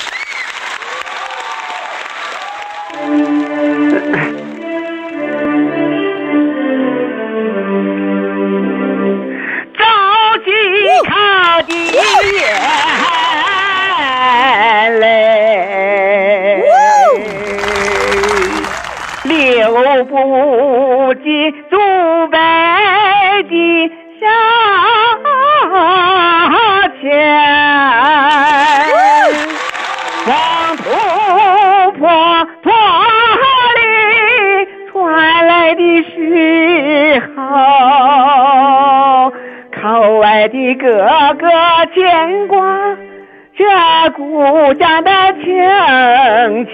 [19.33, 21.75] 流不尽祖
[22.27, 22.37] 辈
[23.49, 24.21] 的乡
[27.01, 27.09] 情，
[30.25, 30.29] 黄
[30.77, 30.81] 土
[31.97, 32.01] 坡
[32.61, 32.65] 村
[33.75, 33.79] 里
[34.91, 34.93] 传
[35.47, 36.13] 来的时
[37.35, 37.37] 候，
[39.81, 39.81] 口
[40.19, 40.85] 外的哥
[41.39, 41.47] 哥
[41.93, 42.55] 牵挂
[43.57, 43.63] 这
[44.15, 44.21] 故
[44.75, 45.11] 乡的
[45.43, 45.45] 亲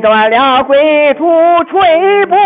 [0.00, 1.24] 断了归途，
[1.64, 2.36] 吹不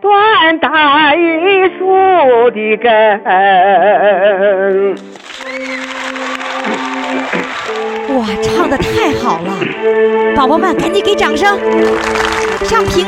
[0.00, 3.20] 断大榆树的根。
[8.16, 9.52] 哇，唱的太好了！
[10.34, 11.58] 宝宝们，赶紧给掌声，
[12.62, 13.04] 上评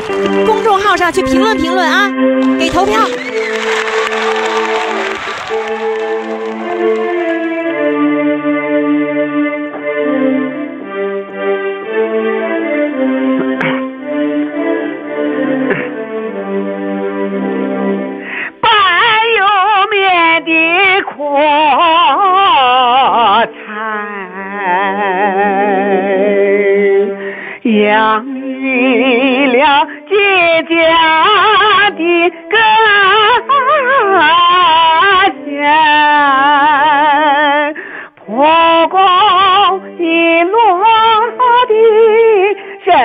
[0.47, 2.11] 公众号上去评论评论啊，
[2.59, 3.01] 给投票。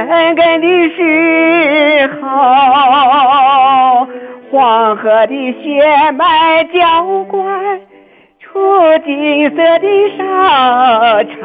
[0.07, 3.43] 生根的时候。
[4.53, 7.81] 黄河的血脉浇灌
[8.39, 8.59] 出
[9.03, 11.39] 金色的沙场，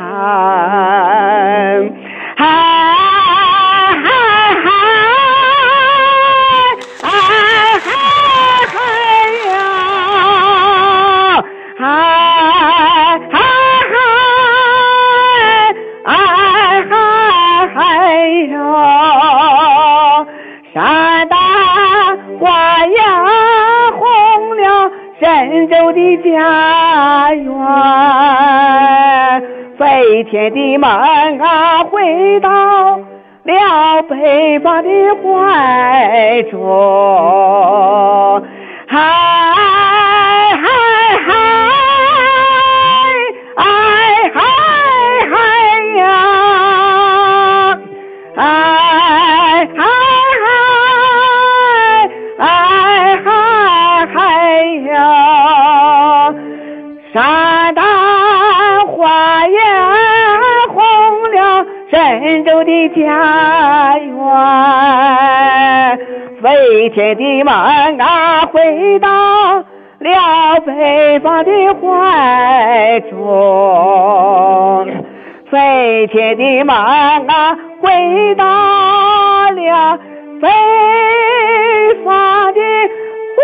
[25.88, 27.42] 神州的家园，
[29.79, 30.90] 飞天的梦
[31.38, 32.51] 啊回到
[33.44, 34.90] 了北方的
[35.22, 38.42] 怀中，
[38.88, 38.98] 嗨
[40.57, 40.68] 嗨
[41.27, 41.33] 嗨，
[43.57, 43.62] 嗨
[44.35, 44.40] 嗨
[45.31, 45.35] 嗨
[45.96, 46.03] 呀。
[48.37, 48.40] 哎
[49.74, 49.81] 嗨
[50.44, 50.46] 嗨，
[52.38, 52.46] 哎
[53.24, 53.27] 嗨
[54.14, 54.16] 嗨
[54.87, 55.27] 呀！
[62.09, 64.16] 神州的家园，
[66.42, 67.53] 飞天的梦
[67.99, 69.09] 啊回到
[69.99, 73.14] 了北方的怀中。
[75.51, 76.75] 飞天的梦
[77.27, 78.44] 啊，回到
[79.51, 79.99] 了
[80.40, 80.49] 北
[82.05, 82.61] 方的
[83.37, 83.40] 怀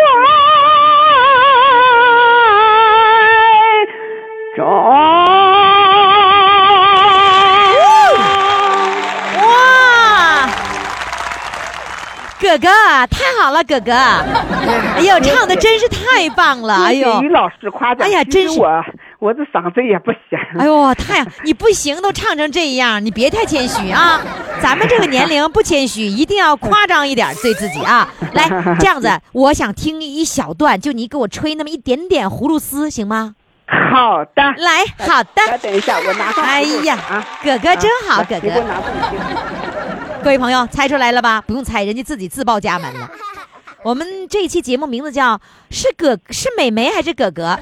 [4.57, 5.24] 中。
[12.45, 12.69] 哥哥
[13.07, 13.91] 太好了，哥哥！
[13.91, 16.75] 哎呦，唱的真是太棒了！
[16.85, 18.07] 哎呦于老师夸奖。
[18.07, 18.69] 哎呀真是我
[19.19, 20.39] 我这嗓子也不行。
[20.59, 24.21] 哎呦，太你不行都唱成这样，你别太谦虚啊！
[24.61, 28.13] 咱们这个年龄不谦虚，一定要夸张一点对自己啊！
[28.35, 28.47] 来，
[28.79, 33.35] 这样子，我想听一小段，就你给我吹那么一点点葫芦丝，行吗？
[33.67, 35.59] 好的，来，好的。
[35.63, 38.47] 等一下，我拿上哎呀啊，哥哥真好，来哥哥。
[38.49, 39.74] 你给我拿上去。
[40.25, 41.43] 各位朋友，猜出来了吧？
[41.43, 43.11] 不用猜，人家自己自报家门了。
[43.85, 45.39] 我们这一期节目名字叫
[45.71, 47.59] 是哥是美眉还是哥哥？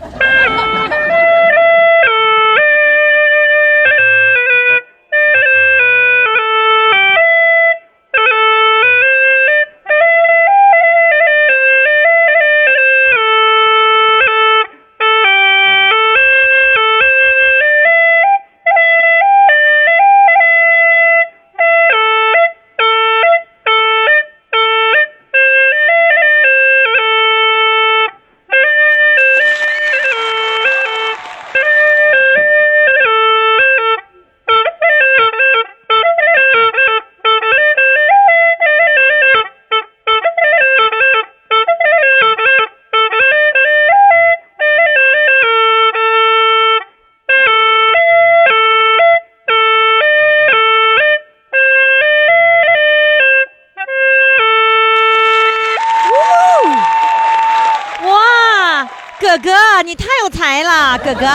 [61.14, 61.26] 哥哥，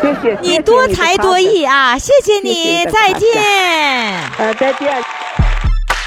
[0.00, 1.98] 谢谢，你多才多艺啊！
[1.98, 3.30] 谢谢你，谢谢再见。
[4.38, 5.02] 呃，再见。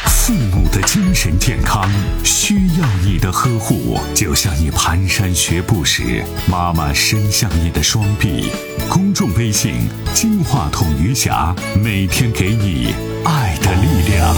[0.07, 1.87] 父母的精神健康
[2.23, 8.51] 需要你的呵护，就像你蹒跚学步时，妈妈伸向你的双臂。
[8.89, 14.35] 公众微信“金话筒余霞”，每天给你爱的力量。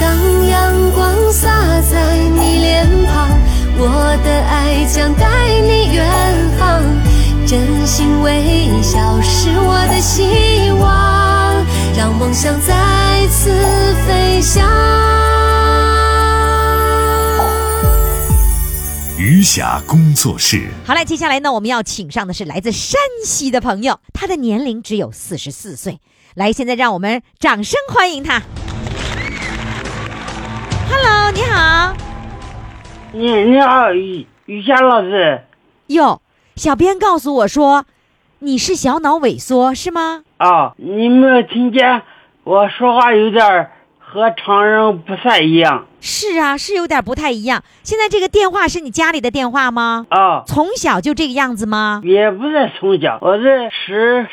[0.00, 1.48] 当阳光洒
[1.90, 3.30] 在你脸庞，
[3.78, 5.26] 我的爱将带
[5.62, 6.04] 你远
[6.58, 6.82] 航。
[7.46, 11.62] 真心微笑是我的希望，
[11.94, 13.50] 让梦想再次
[14.06, 14.66] 飞翔。
[19.18, 20.68] 余霞工作室。
[20.86, 26.00] 好嘞，接下来呢，我们要请上的是来自山西的朋友，他的年龄只有四十四岁。
[26.34, 28.42] 来，现在让我们掌声欢迎他。
[30.88, 31.94] Hello，你好。
[33.12, 35.42] 你你好，于于霞老师
[35.88, 36.20] 哟，
[36.56, 37.84] 小编告诉我说，
[38.38, 40.22] 你是小脑萎缩是吗？
[40.36, 42.02] 啊，你没有听见
[42.44, 47.64] 我说话有点和常人不太一样是啊，是有点不太一样。
[47.82, 50.06] 现在这个电话是你家里的电话吗？
[50.10, 50.44] 啊？
[50.46, 52.00] 从小就这个样子吗？
[52.04, 54.24] 也不是从小，我是十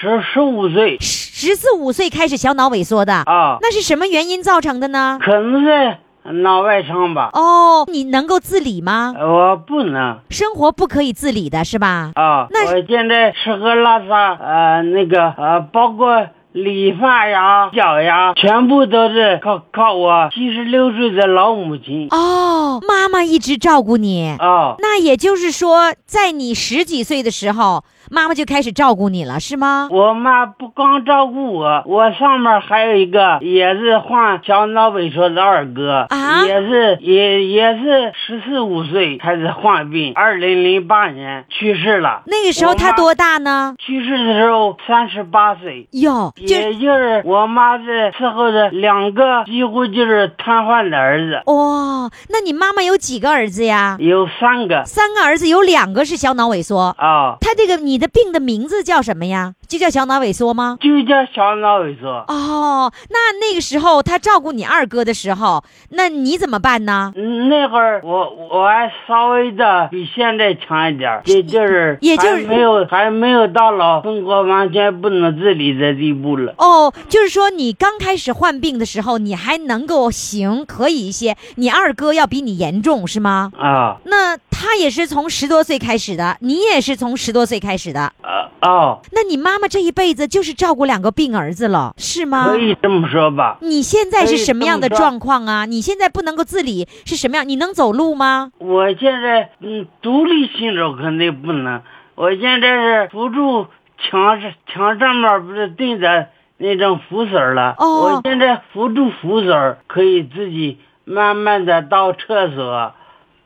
[0.00, 5.18] 十十五岁十四五岁开始小脑萎缩的，啊，那是什么原因造成的呢？
[5.20, 5.98] 可能是
[6.32, 9.14] 脑外伤吧，哦，你能够自理吗？
[9.18, 12.12] 我不能生活不可以自理的是吧？
[12.14, 12.46] 啊。
[12.50, 16.26] 那我现在吃喝拉撒，呃，那个呃，包括。
[16.52, 24.34] 理发呀、脚呀，全部都是靠靠我七十六岁的老母亲哦，妈妈一直照顾你。
[24.40, 24.74] 哦。
[24.78, 29.88] 那也就是说，在你十几岁的时候，妈妈就开始照顾你了，是吗？
[29.90, 42.22] 我妈不光照顾我，我上面还有一个也是患小脑萎缩的二哥，啊也是也也是十四五岁开始患病，二零零八年去世了。
[42.26, 43.74] 那个时候他多大呢？
[43.78, 45.88] 去世的时候三十八岁。
[45.92, 53.96] 哟，就也就是我妈是伺候着两个几乎就是瘫痪的儿子，哦，那你妈妈有几个儿子呀？
[53.98, 56.94] 有三个三个儿子，有两个是小脑萎缩。
[56.98, 59.56] 啊，他这个你你的病的名字叫什么呀？
[59.68, 60.78] 就叫小脑萎缩吗？
[60.80, 62.08] 就叫小脑萎缩。
[62.26, 67.12] 哦，那那个时候他照顾你二哥的时候，那你怎么办呢？
[67.14, 76.54] 嗯那会儿我我还稍微的比现在强一点儿，也就是也就是没有还没有到老生活完全不能自理的地步了。
[76.58, 81.36] 哦，就是说你刚开始患病的时候，你还能够行，可以一些。
[81.56, 83.52] 你二哥要比你严重是吗？
[83.58, 88.00] 啊那他也是从十多岁开始的，你也是从十多岁开始的。
[88.22, 92.48] 啊哦，那你妈妈这一辈子就是照顾两个病儿子了，是吗？
[92.48, 93.58] 可以这么说吧。
[93.60, 95.64] 你现在是什么样的状况啊？
[95.66, 97.48] 你现在不能够自理是什么样？
[97.48, 98.52] 你能走路吗？
[98.58, 101.82] 我现在嗯独立行走肯定不能，
[102.14, 103.66] 我现在是扶住
[103.98, 112.92] 墙上墙上面不是钉着那种扶手了，哦我现在扶住扶手可以自己慢慢的到厕所，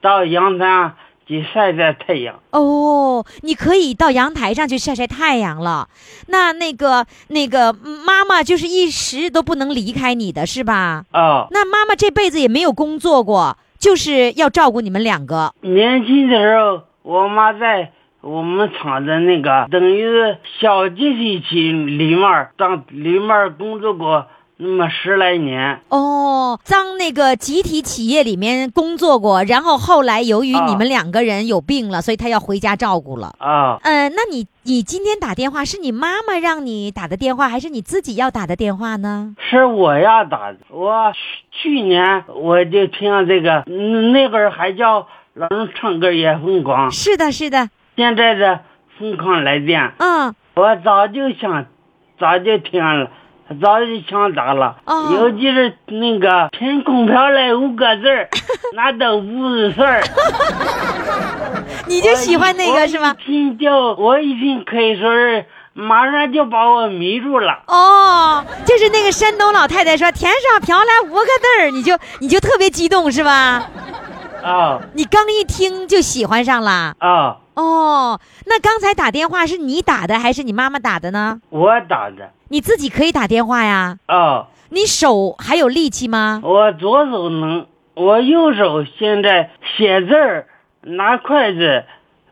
[0.00, 0.92] 到阳台
[1.32, 2.38] 上去晒晒太阳。
[2.50, 5.88] 哦，你可以到阳台上去晒晒太阳了。
[6.28, 11.04] 那那个那个妈妈就是一时都不能离开你的是吧？
[11.12, 15.54] 啊、那妈妈这辈子也没有工作过，就是要照顾你们两个。
[15.62, 24.26] 年轻的时候，我妈在我们厂的那个等于是小集体企里面当里面工作过
[24.58, 25.80] 那么十来年。
[25.88, 33.34] 哦，当那个集体企业里面工作过，然后后来由于啊你们两个人有病了，所以他要回家照顾了。
[33.38, 39.34] 啊，呃，那你你今天打电话是你妈妈让你打的电话，还是你自己要打的电话呢？
[39.50, 40.58] 是我要打的。
[40.70, 48.60] 我去去年我就听这个，嗯那会儿还叫老人唱歌也疯狂，是的，是的，现在的
[48.98, 51.66] 疯狂来电，嗯，我早就想，
[52.20, 53.10] 早就听了。
[53.60, 58.28] 早就想打了，哦尤其是那个“天空飘来五个字儿，
[58.74, 60.02] 那都不是事儿。
[61.86, 63.14] 你就喜欢那个是吗？
[63.14, 67.62] 我一听就，我一听可以说是马上就把我迷住了。
[67.66, 73.68] 哦，就是那个山东老太太说“天上飘来五个字儿”，你就你就特别激动是吧？
[74.42, 76.94] 啊你刚一听就喜欢上了。
[76.98, 81.40] 啊，哦，那刚才打电话是你打的还是你妈妈打的呢？
[81.50, 83.98] 我打的你自己可以打电话呀。
[84.06, 86.40] 啊，你手还有力气吗？
[86.42, 90.46] 我左手能，我右手现在写字儿
[90.82, 91.84] 拿筷子，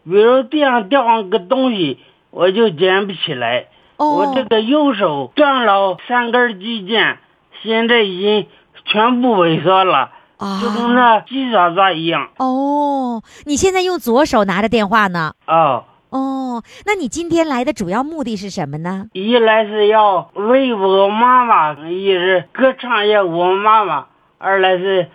[0.04, 1.98] 比如地上掉上个东西，
[2.30, 3.66] 我就捡不起来。
[3.96, 7.16] 哦，我这个右手断了三根肌腱，
[7.62, 8.46] 现在已经
[8.84, 10.10] 全部萎缩了，
[10.40, 15.34] 啊就跟那鸡爪爪一样哦，你现在用左手拿着电话呢。
[15.46, 15.84] 哦。
[16.10, 19.06] 哦，那你今天来的主要目的是什么呢？
[19.12, 24.06] 一来是要为我妈妈，一是歌唱一下我妈妈；
[24.38, 25.08] 二来是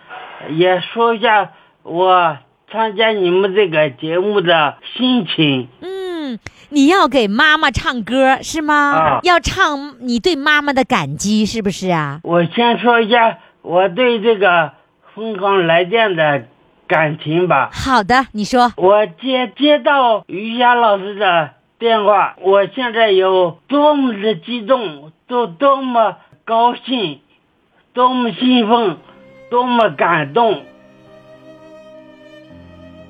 [0.52, 1.50] 也说一下
[1.82, 2.38] 我
[2.72, 5.68] 参加你们这个节目的心情。
[5.82, 6.38] 嗯，
[6.70, 8.74] 你要给妈妈唱歌是吗？
[8.74, 12.20] 啊要唱你对妈妈的感激，是不是啊？
[12.22, 14.72] 我先说一下我对这个
[15.16, 16.44] 疯狂来电的
[16.86, 17.70] 感情吧。
[17.72, 18.70] 好的，你说。
[18.76, 27.20] 我接接到于霞老师的电话，我现在有多么的激动，多多么高兴，
[27.94, 28.98] 多么兴奋，
[29.50, 30.64] 多么感动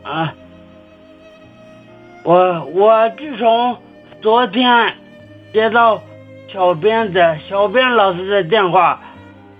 [0.04, 0.32] 啊！
[2.22, 3.78] 我我自从
[4.22, 4.94] 昨天
[5.52, 6.00] 接到
[6.52, 9.00] 小编的小编老师的电话，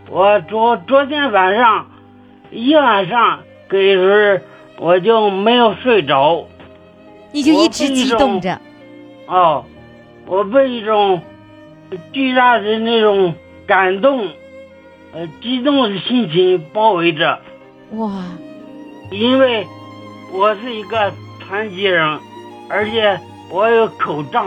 [0.09, 1.91] 我昨昨天晚上
[2.57, 4.43] 一晚上可以说是
[4.79, 6.49] 我就没有睡着。
[7.33, 8.59] 你就一直激动着。
[9.27, 9.65] 哦，
[10.27, 11.21] 我被一种
[12.13, 13.35] 巨大的那种
[13.67, 14.27] 感动、
[15.13, 17.39] 呃激动的心情包围着，
[17.93, 18.25] 哇，
[19.11, 19.67] 因为
[20.33, 21.13] 我是一个
[21.47, 22.19] 残疾人，
[22.71, 23.19] 而且
[23.51, 24.47] 我有口障。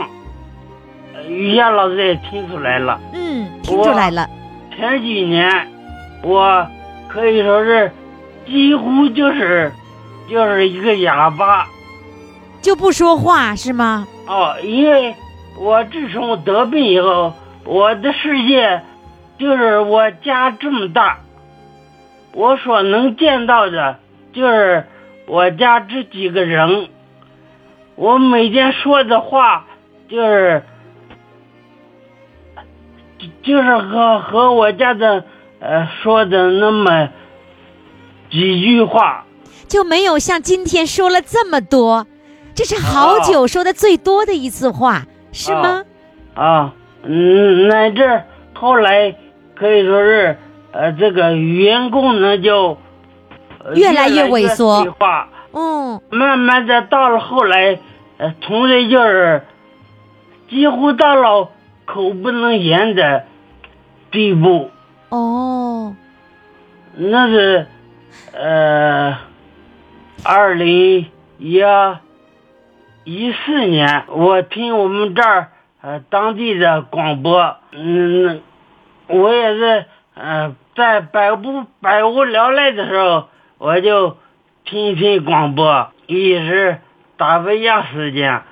[1.14, 4.28] 呃于霞老师也听出来了，嗯，听出来了。
[4.76, 5.68] 前几年
[6.22, 6.66] 我
[7.08, 7.92] 可以说是
[8.50, 9.72] 几乎就是
[10.28, 11.66] 就是一个哑巴。
[12.60, 14.06] 就不说话是吗？
[14.26, 15.14] 哦，因为
[15.58, 17.32] 我自从得病以后，
[17.64, 18.82] 我的世界
[19.38, 21.20] 就是我家这么大，
[22.34, 23.96] 我所能见到的
[24.32, 24.86] 就是
[25.26, 26.88] 我家这几个人，
[27.94, 29.64] 我每天说的话
[30.08, 30.62] 就是，
[33.18, 35.24] 就就是和和我家的
[35.60, 37.08] 呃说的那么
[38.30, 39.24] 几句话。
[39.68, 42.06] 就没有像今天说了这么多，
[42.54, 45.84] 这是好久说的最多的一次话，是吗？
[46.34, 46.74] 啊，
[47.04, 48.22] 嗯，乃至
[48.54, 49.14] 后来
[49.54, 50.38] 可以说是，
[50.72, 52.78] 呃，这个语言功能就、
[53.64, 57.78] 呃越来越萎缩退化，嗯，慢慢的到了后来，
[58.18, 59.42] 呃，从这就是
[60.48, 61.50] 几乎到了
[61.84, 63.24] 口不能言的
[64.10, 64.70] 地步。
[65.10, 65.94] 哦，
[66.96, 67.66] 那是，
[68.32, 69.18] 呃，
[70.24, 71.62] 二零一
[73.04, 75.48] 一四年，我听我们这儿
[75.80, 78.42] 呃当地的广播，嗯，
[79.06, 84.16] 我也是呃在百无百无聊赖的时候，我就
[84.64, 86.78] 听一听广播，也是
[87.16, 88.42] 打发一下时间。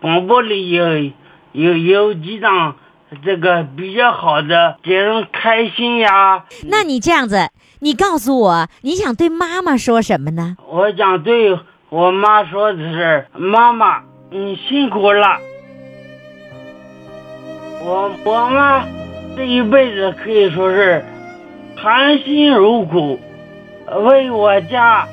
[0.00, 1.12] 广播里有
[1.52, 2.76] 有有几档
[3.24, 6.44] 这个比较好的，给人开心呀。
[6.66, 7.50] 那你这样子，
[7.84, 10.56] 你告诉我，你想对妈妈说什么呢？
[10.70, 11.58] 我想对
[11.88, 15.40] 我妈说的是：妈妈，你辛苦了。
[17.84, 18.86] 我我妈
[19.36, 21.04] 这一辈子可以说是
[21.76, 23.18] 含辛茹苦，
[24.04, 25.08] 为我家，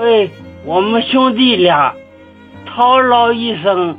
[0.00, 0.28] 为
[0.64, 1.94] 我们兄弟俩
[2.66, 3.96] 操劳一生，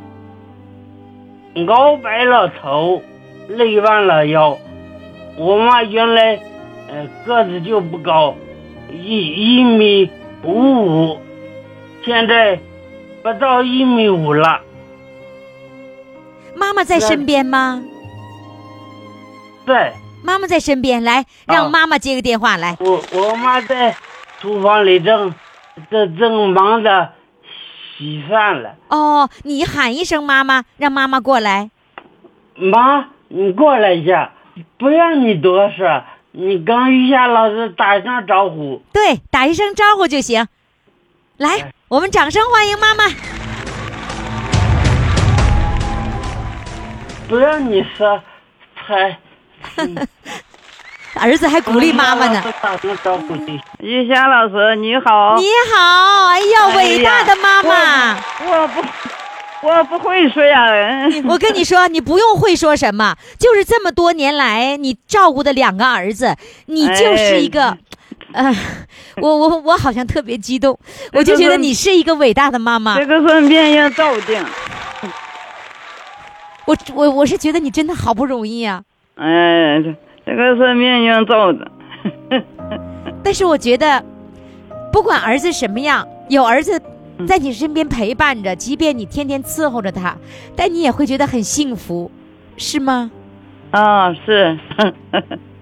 [1.69, 3.01] 熬白了头，
[3.47, 4.57] 累弯了腰。
[5.37, 6.37] 我妈原来
[6.91, 8.35] 呃个子就不高，
[8.91, 10.11] 一一米
[10.43, 11.19] 五五，
[12.03, 12.59] 现在
[13.23, 14.59] 不到一米五了。
[16.53, 17.81] 妈妈在身边吗？
[19.65, 22.75] 在妈妈在身边，来，让妈妈接个电话来。
[22.81, 23.95] 我我妈在
[24.41, 25.33] 厨房里正
[25.89, 27.09] 正正忙着
[27.97, 28.75] 洗饭了。
[28.89, 31.71] 哦，你喊一声妈妈，让妈妈过来。
[32.55, 34.33] 妈，你过来一下，
[34.77, 36.03] 不让你多说，
[36.33, 38.81] 你跟于霞老师打一声招呼。
[38.93, 40.47] 对，打一声招呼就行。
[41.35, 43.03] 来，我们掌声欢迎妈妈。
[47.27, 48.23] 不让你说，
[48.87, 49.17] 才
[51.19, 52.41] 儿子还鼓励妈妈呢。
[52.61, 53.59] 打声招呼去。
[53.79, 58.15] 于霞老师你好，你好，哎呀伟大的妈妈！
[58.45, 58.81] 我不，
[59.63, 60.67] 我不会说呀。
[61.27, 66.35] 我跟你说，你不用会说什么，就是这么多年来你照顾的两个儿子，
[66.65, 67.77] 你就是一个。
[68.33, 68.49] 呃，
[69.17, 70.77] 我我我好像特别激动，
[71.11, 72.97] 我就觉得你是一个伟大的妈妈。
[72.97, 74.41] 这个是命运造定。
[76.65, 78.81] 我我我是觉得你真的好不容易啊，
[79.15, 79.93] 哎，这
[80.25, 81.69] 这个是命运造的。
[83.21, 84.01] 但是我觉得，
[84.93, 86.81] 不管儿子什么样，有儿子
[87.27, 90.15] 在你身边陪伴着，即便你天天伺候着他，
[90.55, 92.11] 但你也会觉得很幸福，
[92.57, 93.11] 是吗？
[93.71, 94.59] 啊，是。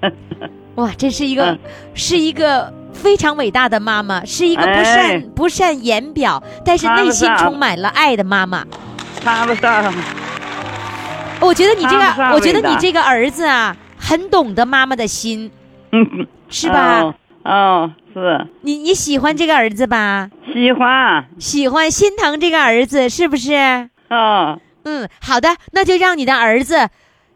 [0.75, 1.59] 哇，这是一个，嗯
[1.93, 8.65] 是一个非常伟大的妈妈，是一个不善、哎不善言表，但是内心充满了爱的妈妈。
[9.21, 9.93] 谈不上。
[11.41, 15.51] 我觉得你这个，我觉得你这个儿子啊，很懂得妈妈的心，
[15.91, 17.01] 嗯， 是吧？
[17.01, 20.29] 哦，哦是你你喜欢这个儿子吧？
[20.53, 21.25] 喜欢。
[21.39, 23.89] 喜欢心疼这个儿子是不是？
[24.09, 26.89] 哦，嗯，好的，那就让你的儿子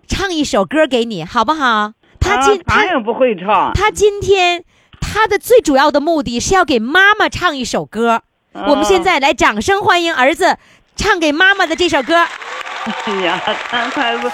[0.07, 1.93] 唱一首歌给你，好不好？
[2.19, 3.71] 他今、啊他他也不会唱。
[3.73, 4.63] 他今天
[5.01, 8.21] 他的最主要的目的是要给妈妈唱一首歌。
[8.53, 10.57] 我们现在来掌声欢迎儿子
[10.95, 12.25] 唱给妈妈的这首歌。
[13.05, 14.29] 哎呀，他他不，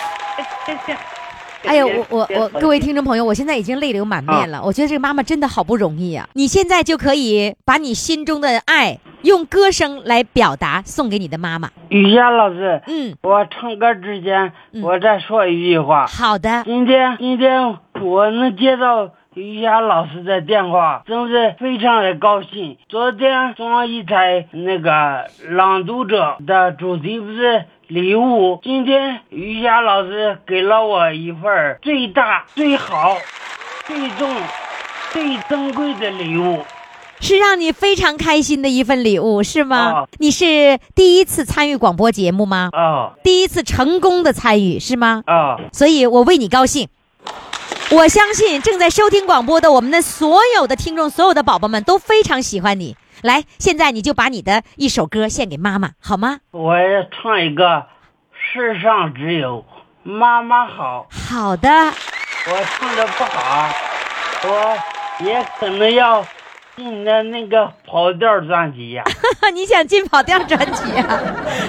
[1.68, 4.62] 哎呀，我我我，各位听众朋友，我现在已经泪流满面了。
[4.64, 6.28] 我觉得这个妈妈真的好不容易啊！
[6.34, 11.70] 你现在就可以把你心中的爱用歌声来表达，送给你的妈妈。
[11.90, 16.08] 雨燕老师，嗯，我唱歌之前，嗯我再说一句话。
[16.08, 22.78] 好的，今天今天我能接到于霞老师的电话，真是非常的高兴。
[22.90, 33.16] 昨天中央一台那个朗读者的主题不是礼物，今天于霞老师给了我一份儿最大、最好、
[33.86, 34.30] 最重、
[35.12, 36.60] 最珍贵的礼物。
[37.22, 39.92] 是让你非常开心的一份礼物，是吗？
[39.92, 42.70] 哦你是第一次参与广播节目吗？
[42.74, 45.24] 哦第一次成功的参与是吗？
[45.28, 46.90] 哦，所以我为你高兴。
[47.92, 52.96] 我相信正在收听广播的我们的所有的听众，所有的宝宝们都非常喜欢你。
[53.24, 56.38] 来，现在你就把你的一首歌献给妈妈，好吗？
[56.52, 57.66] 我要唱一个
[58.32, 59.66] 《世上只有
[60.04, 61.08] 妈妈好》。
[61.34, 63.70] 好的，我唱的不好，
[64.44, 64.78] 我
[65.26, 66.24] 也可能要
[66.78, 69.04] 进的那个跑调专辑呀、
[69.52, 71.20] 你想进跑调专辑啊？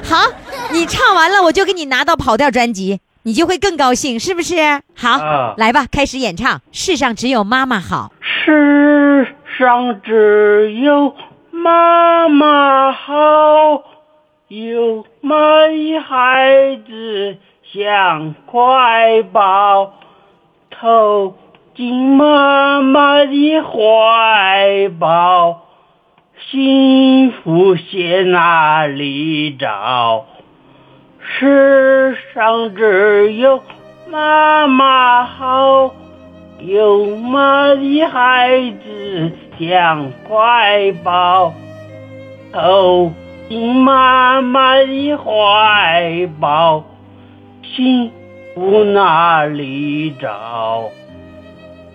[0.05, 0.31] 好，
[0.71, 3.01] 你唱完了，我就给你拿到跑调专辑，
[3.31, 4.57] 你就会更高兴，是不是？
[4.97, 6.61] 好，啊来吧，开始演唱。
[6.72, 8.11] 世上只有妈妈好。
[8.20, 9.24] 世
[9.57, 11.14] 上只有
[11.53, 13.85] 妈妈好，
[14.49, 15.37] 有妈
[15.68, 17.39] 的孩子
[17.72, 19.93] 像块宝，
[20.68, 21.37] 投
[21.76, 25.68] 进妈妈的怀抱，
[26.51, 30.26] 幸福在哪里找？
[31.39, 33.62] 世上只有
[34.11, 35.95] 妈妈好。
[36.59, 41.55] 有妈的孩子像块宝，
[42.53, 43.11] 投
[43.49, 46.85] 进妈妈的怀抱，
[47.62, 48.12] 幸
[48.55, 50.91] 福哪里找？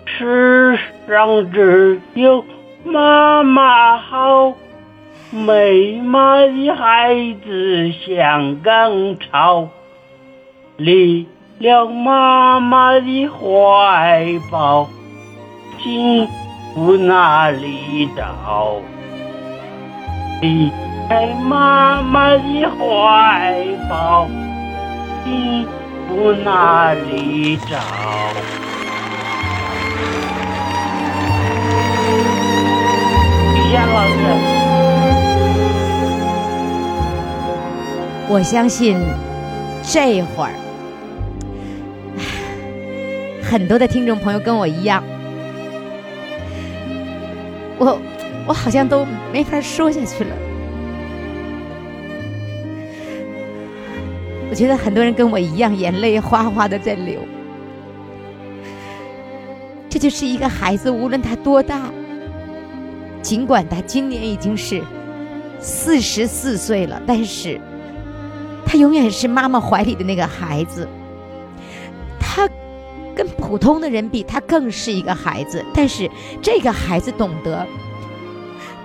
[0.04, 0.76] 世
[1.06, 2.44] 上只有
[2.84, 4.52] 妈妈好，
[5.30, 7.14] 没妈的孩
[7.44, 9.68] 子像根草，
[10.76, 11.26] 离
[11.58, 14.88] 了妈妈的怀抱，
[15.82, 16.28] 幸
[16.74, 18.76] 福哪里找？
[20.40, 20.70] 离
[21.08, 24.28] 开妈妈的怀抱，
[25.24, 25.66] 幸
[26.06, 27.76] 福哪里找？
[33.54, 34.55] 于谦老师，
[38.28, 38.98] 我相信
[39.82, 40.52] 这会儿，
[43.40, 45.02] 很多的听众朋友跟我一样，
[47.78, 47.98] 我
[48.48, 50.30] 我好像都没法说下去了。
[54.50, 57.20] 我觉得很多人跟我一样，眼泪哗哗的在流。
[59.88, 61.90] 这就是一个孩子，无论他多大，
[63.22, 64.82] 尽管他今年已经是
[65.60, 67.60] 四十四岁了，但是
[68.66, 70.86] 他永远是妈妈怀里的那个孩子。
[72.18, 72.46] 他
[73.14, 76.10] 跟普通的人比，他更是一个孩子，但是
[76.42, 77.66] 这个孩子懂得，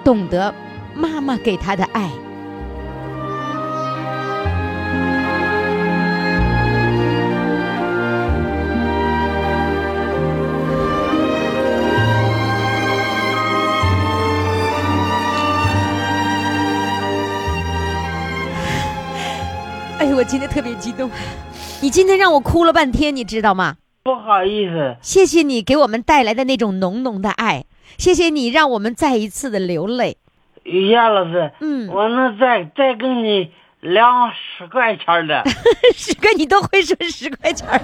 [0.03, 0.53] 懂得
[0.95, 2.09] 妈妈给他的爱。
[20.21, 21.09] 我今天特别激动，
[21.81, 23.77] 你今天让我哭了半天，你知道吗？
[24.03, 27.65] 不好意思，谢谢你给我们带来的那种浓浓的爱，
[27.97, 30.17] 谢谢你让我们再一次的流泪。
[30.61, 35.43] 雨燕老师，嗯，我能再再跟你聊十块钱的。
[35.97, 37.81] 十个你都会说十块钱儿，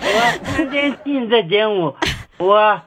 [0.00, 1.94] 我今天听这节目，
[2.38, 2.80] 我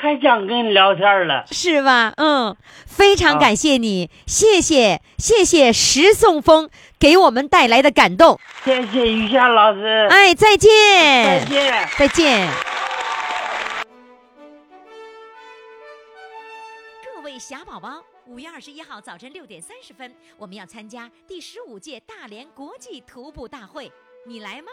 [0.00, 1.44] 可想跟你聊天了。
[1.52, 2.12] 是吧？
[2.16, 8.40] 嗯，非常感谢你，谢谢谢谢石宋峰给我们带来的感动。
[8.64, 11.88] 谢谢于霞老师，哎，再见，再见。
[11.98, 12.48] 再见。
[17.14, 17.60] 各位小。
[17.60, 23.92] 小宝宝，五月二十一号早晨六点三十分，我们要参加第十五届大连国际徒步大会，
[24.26, 24.72] 你来吗？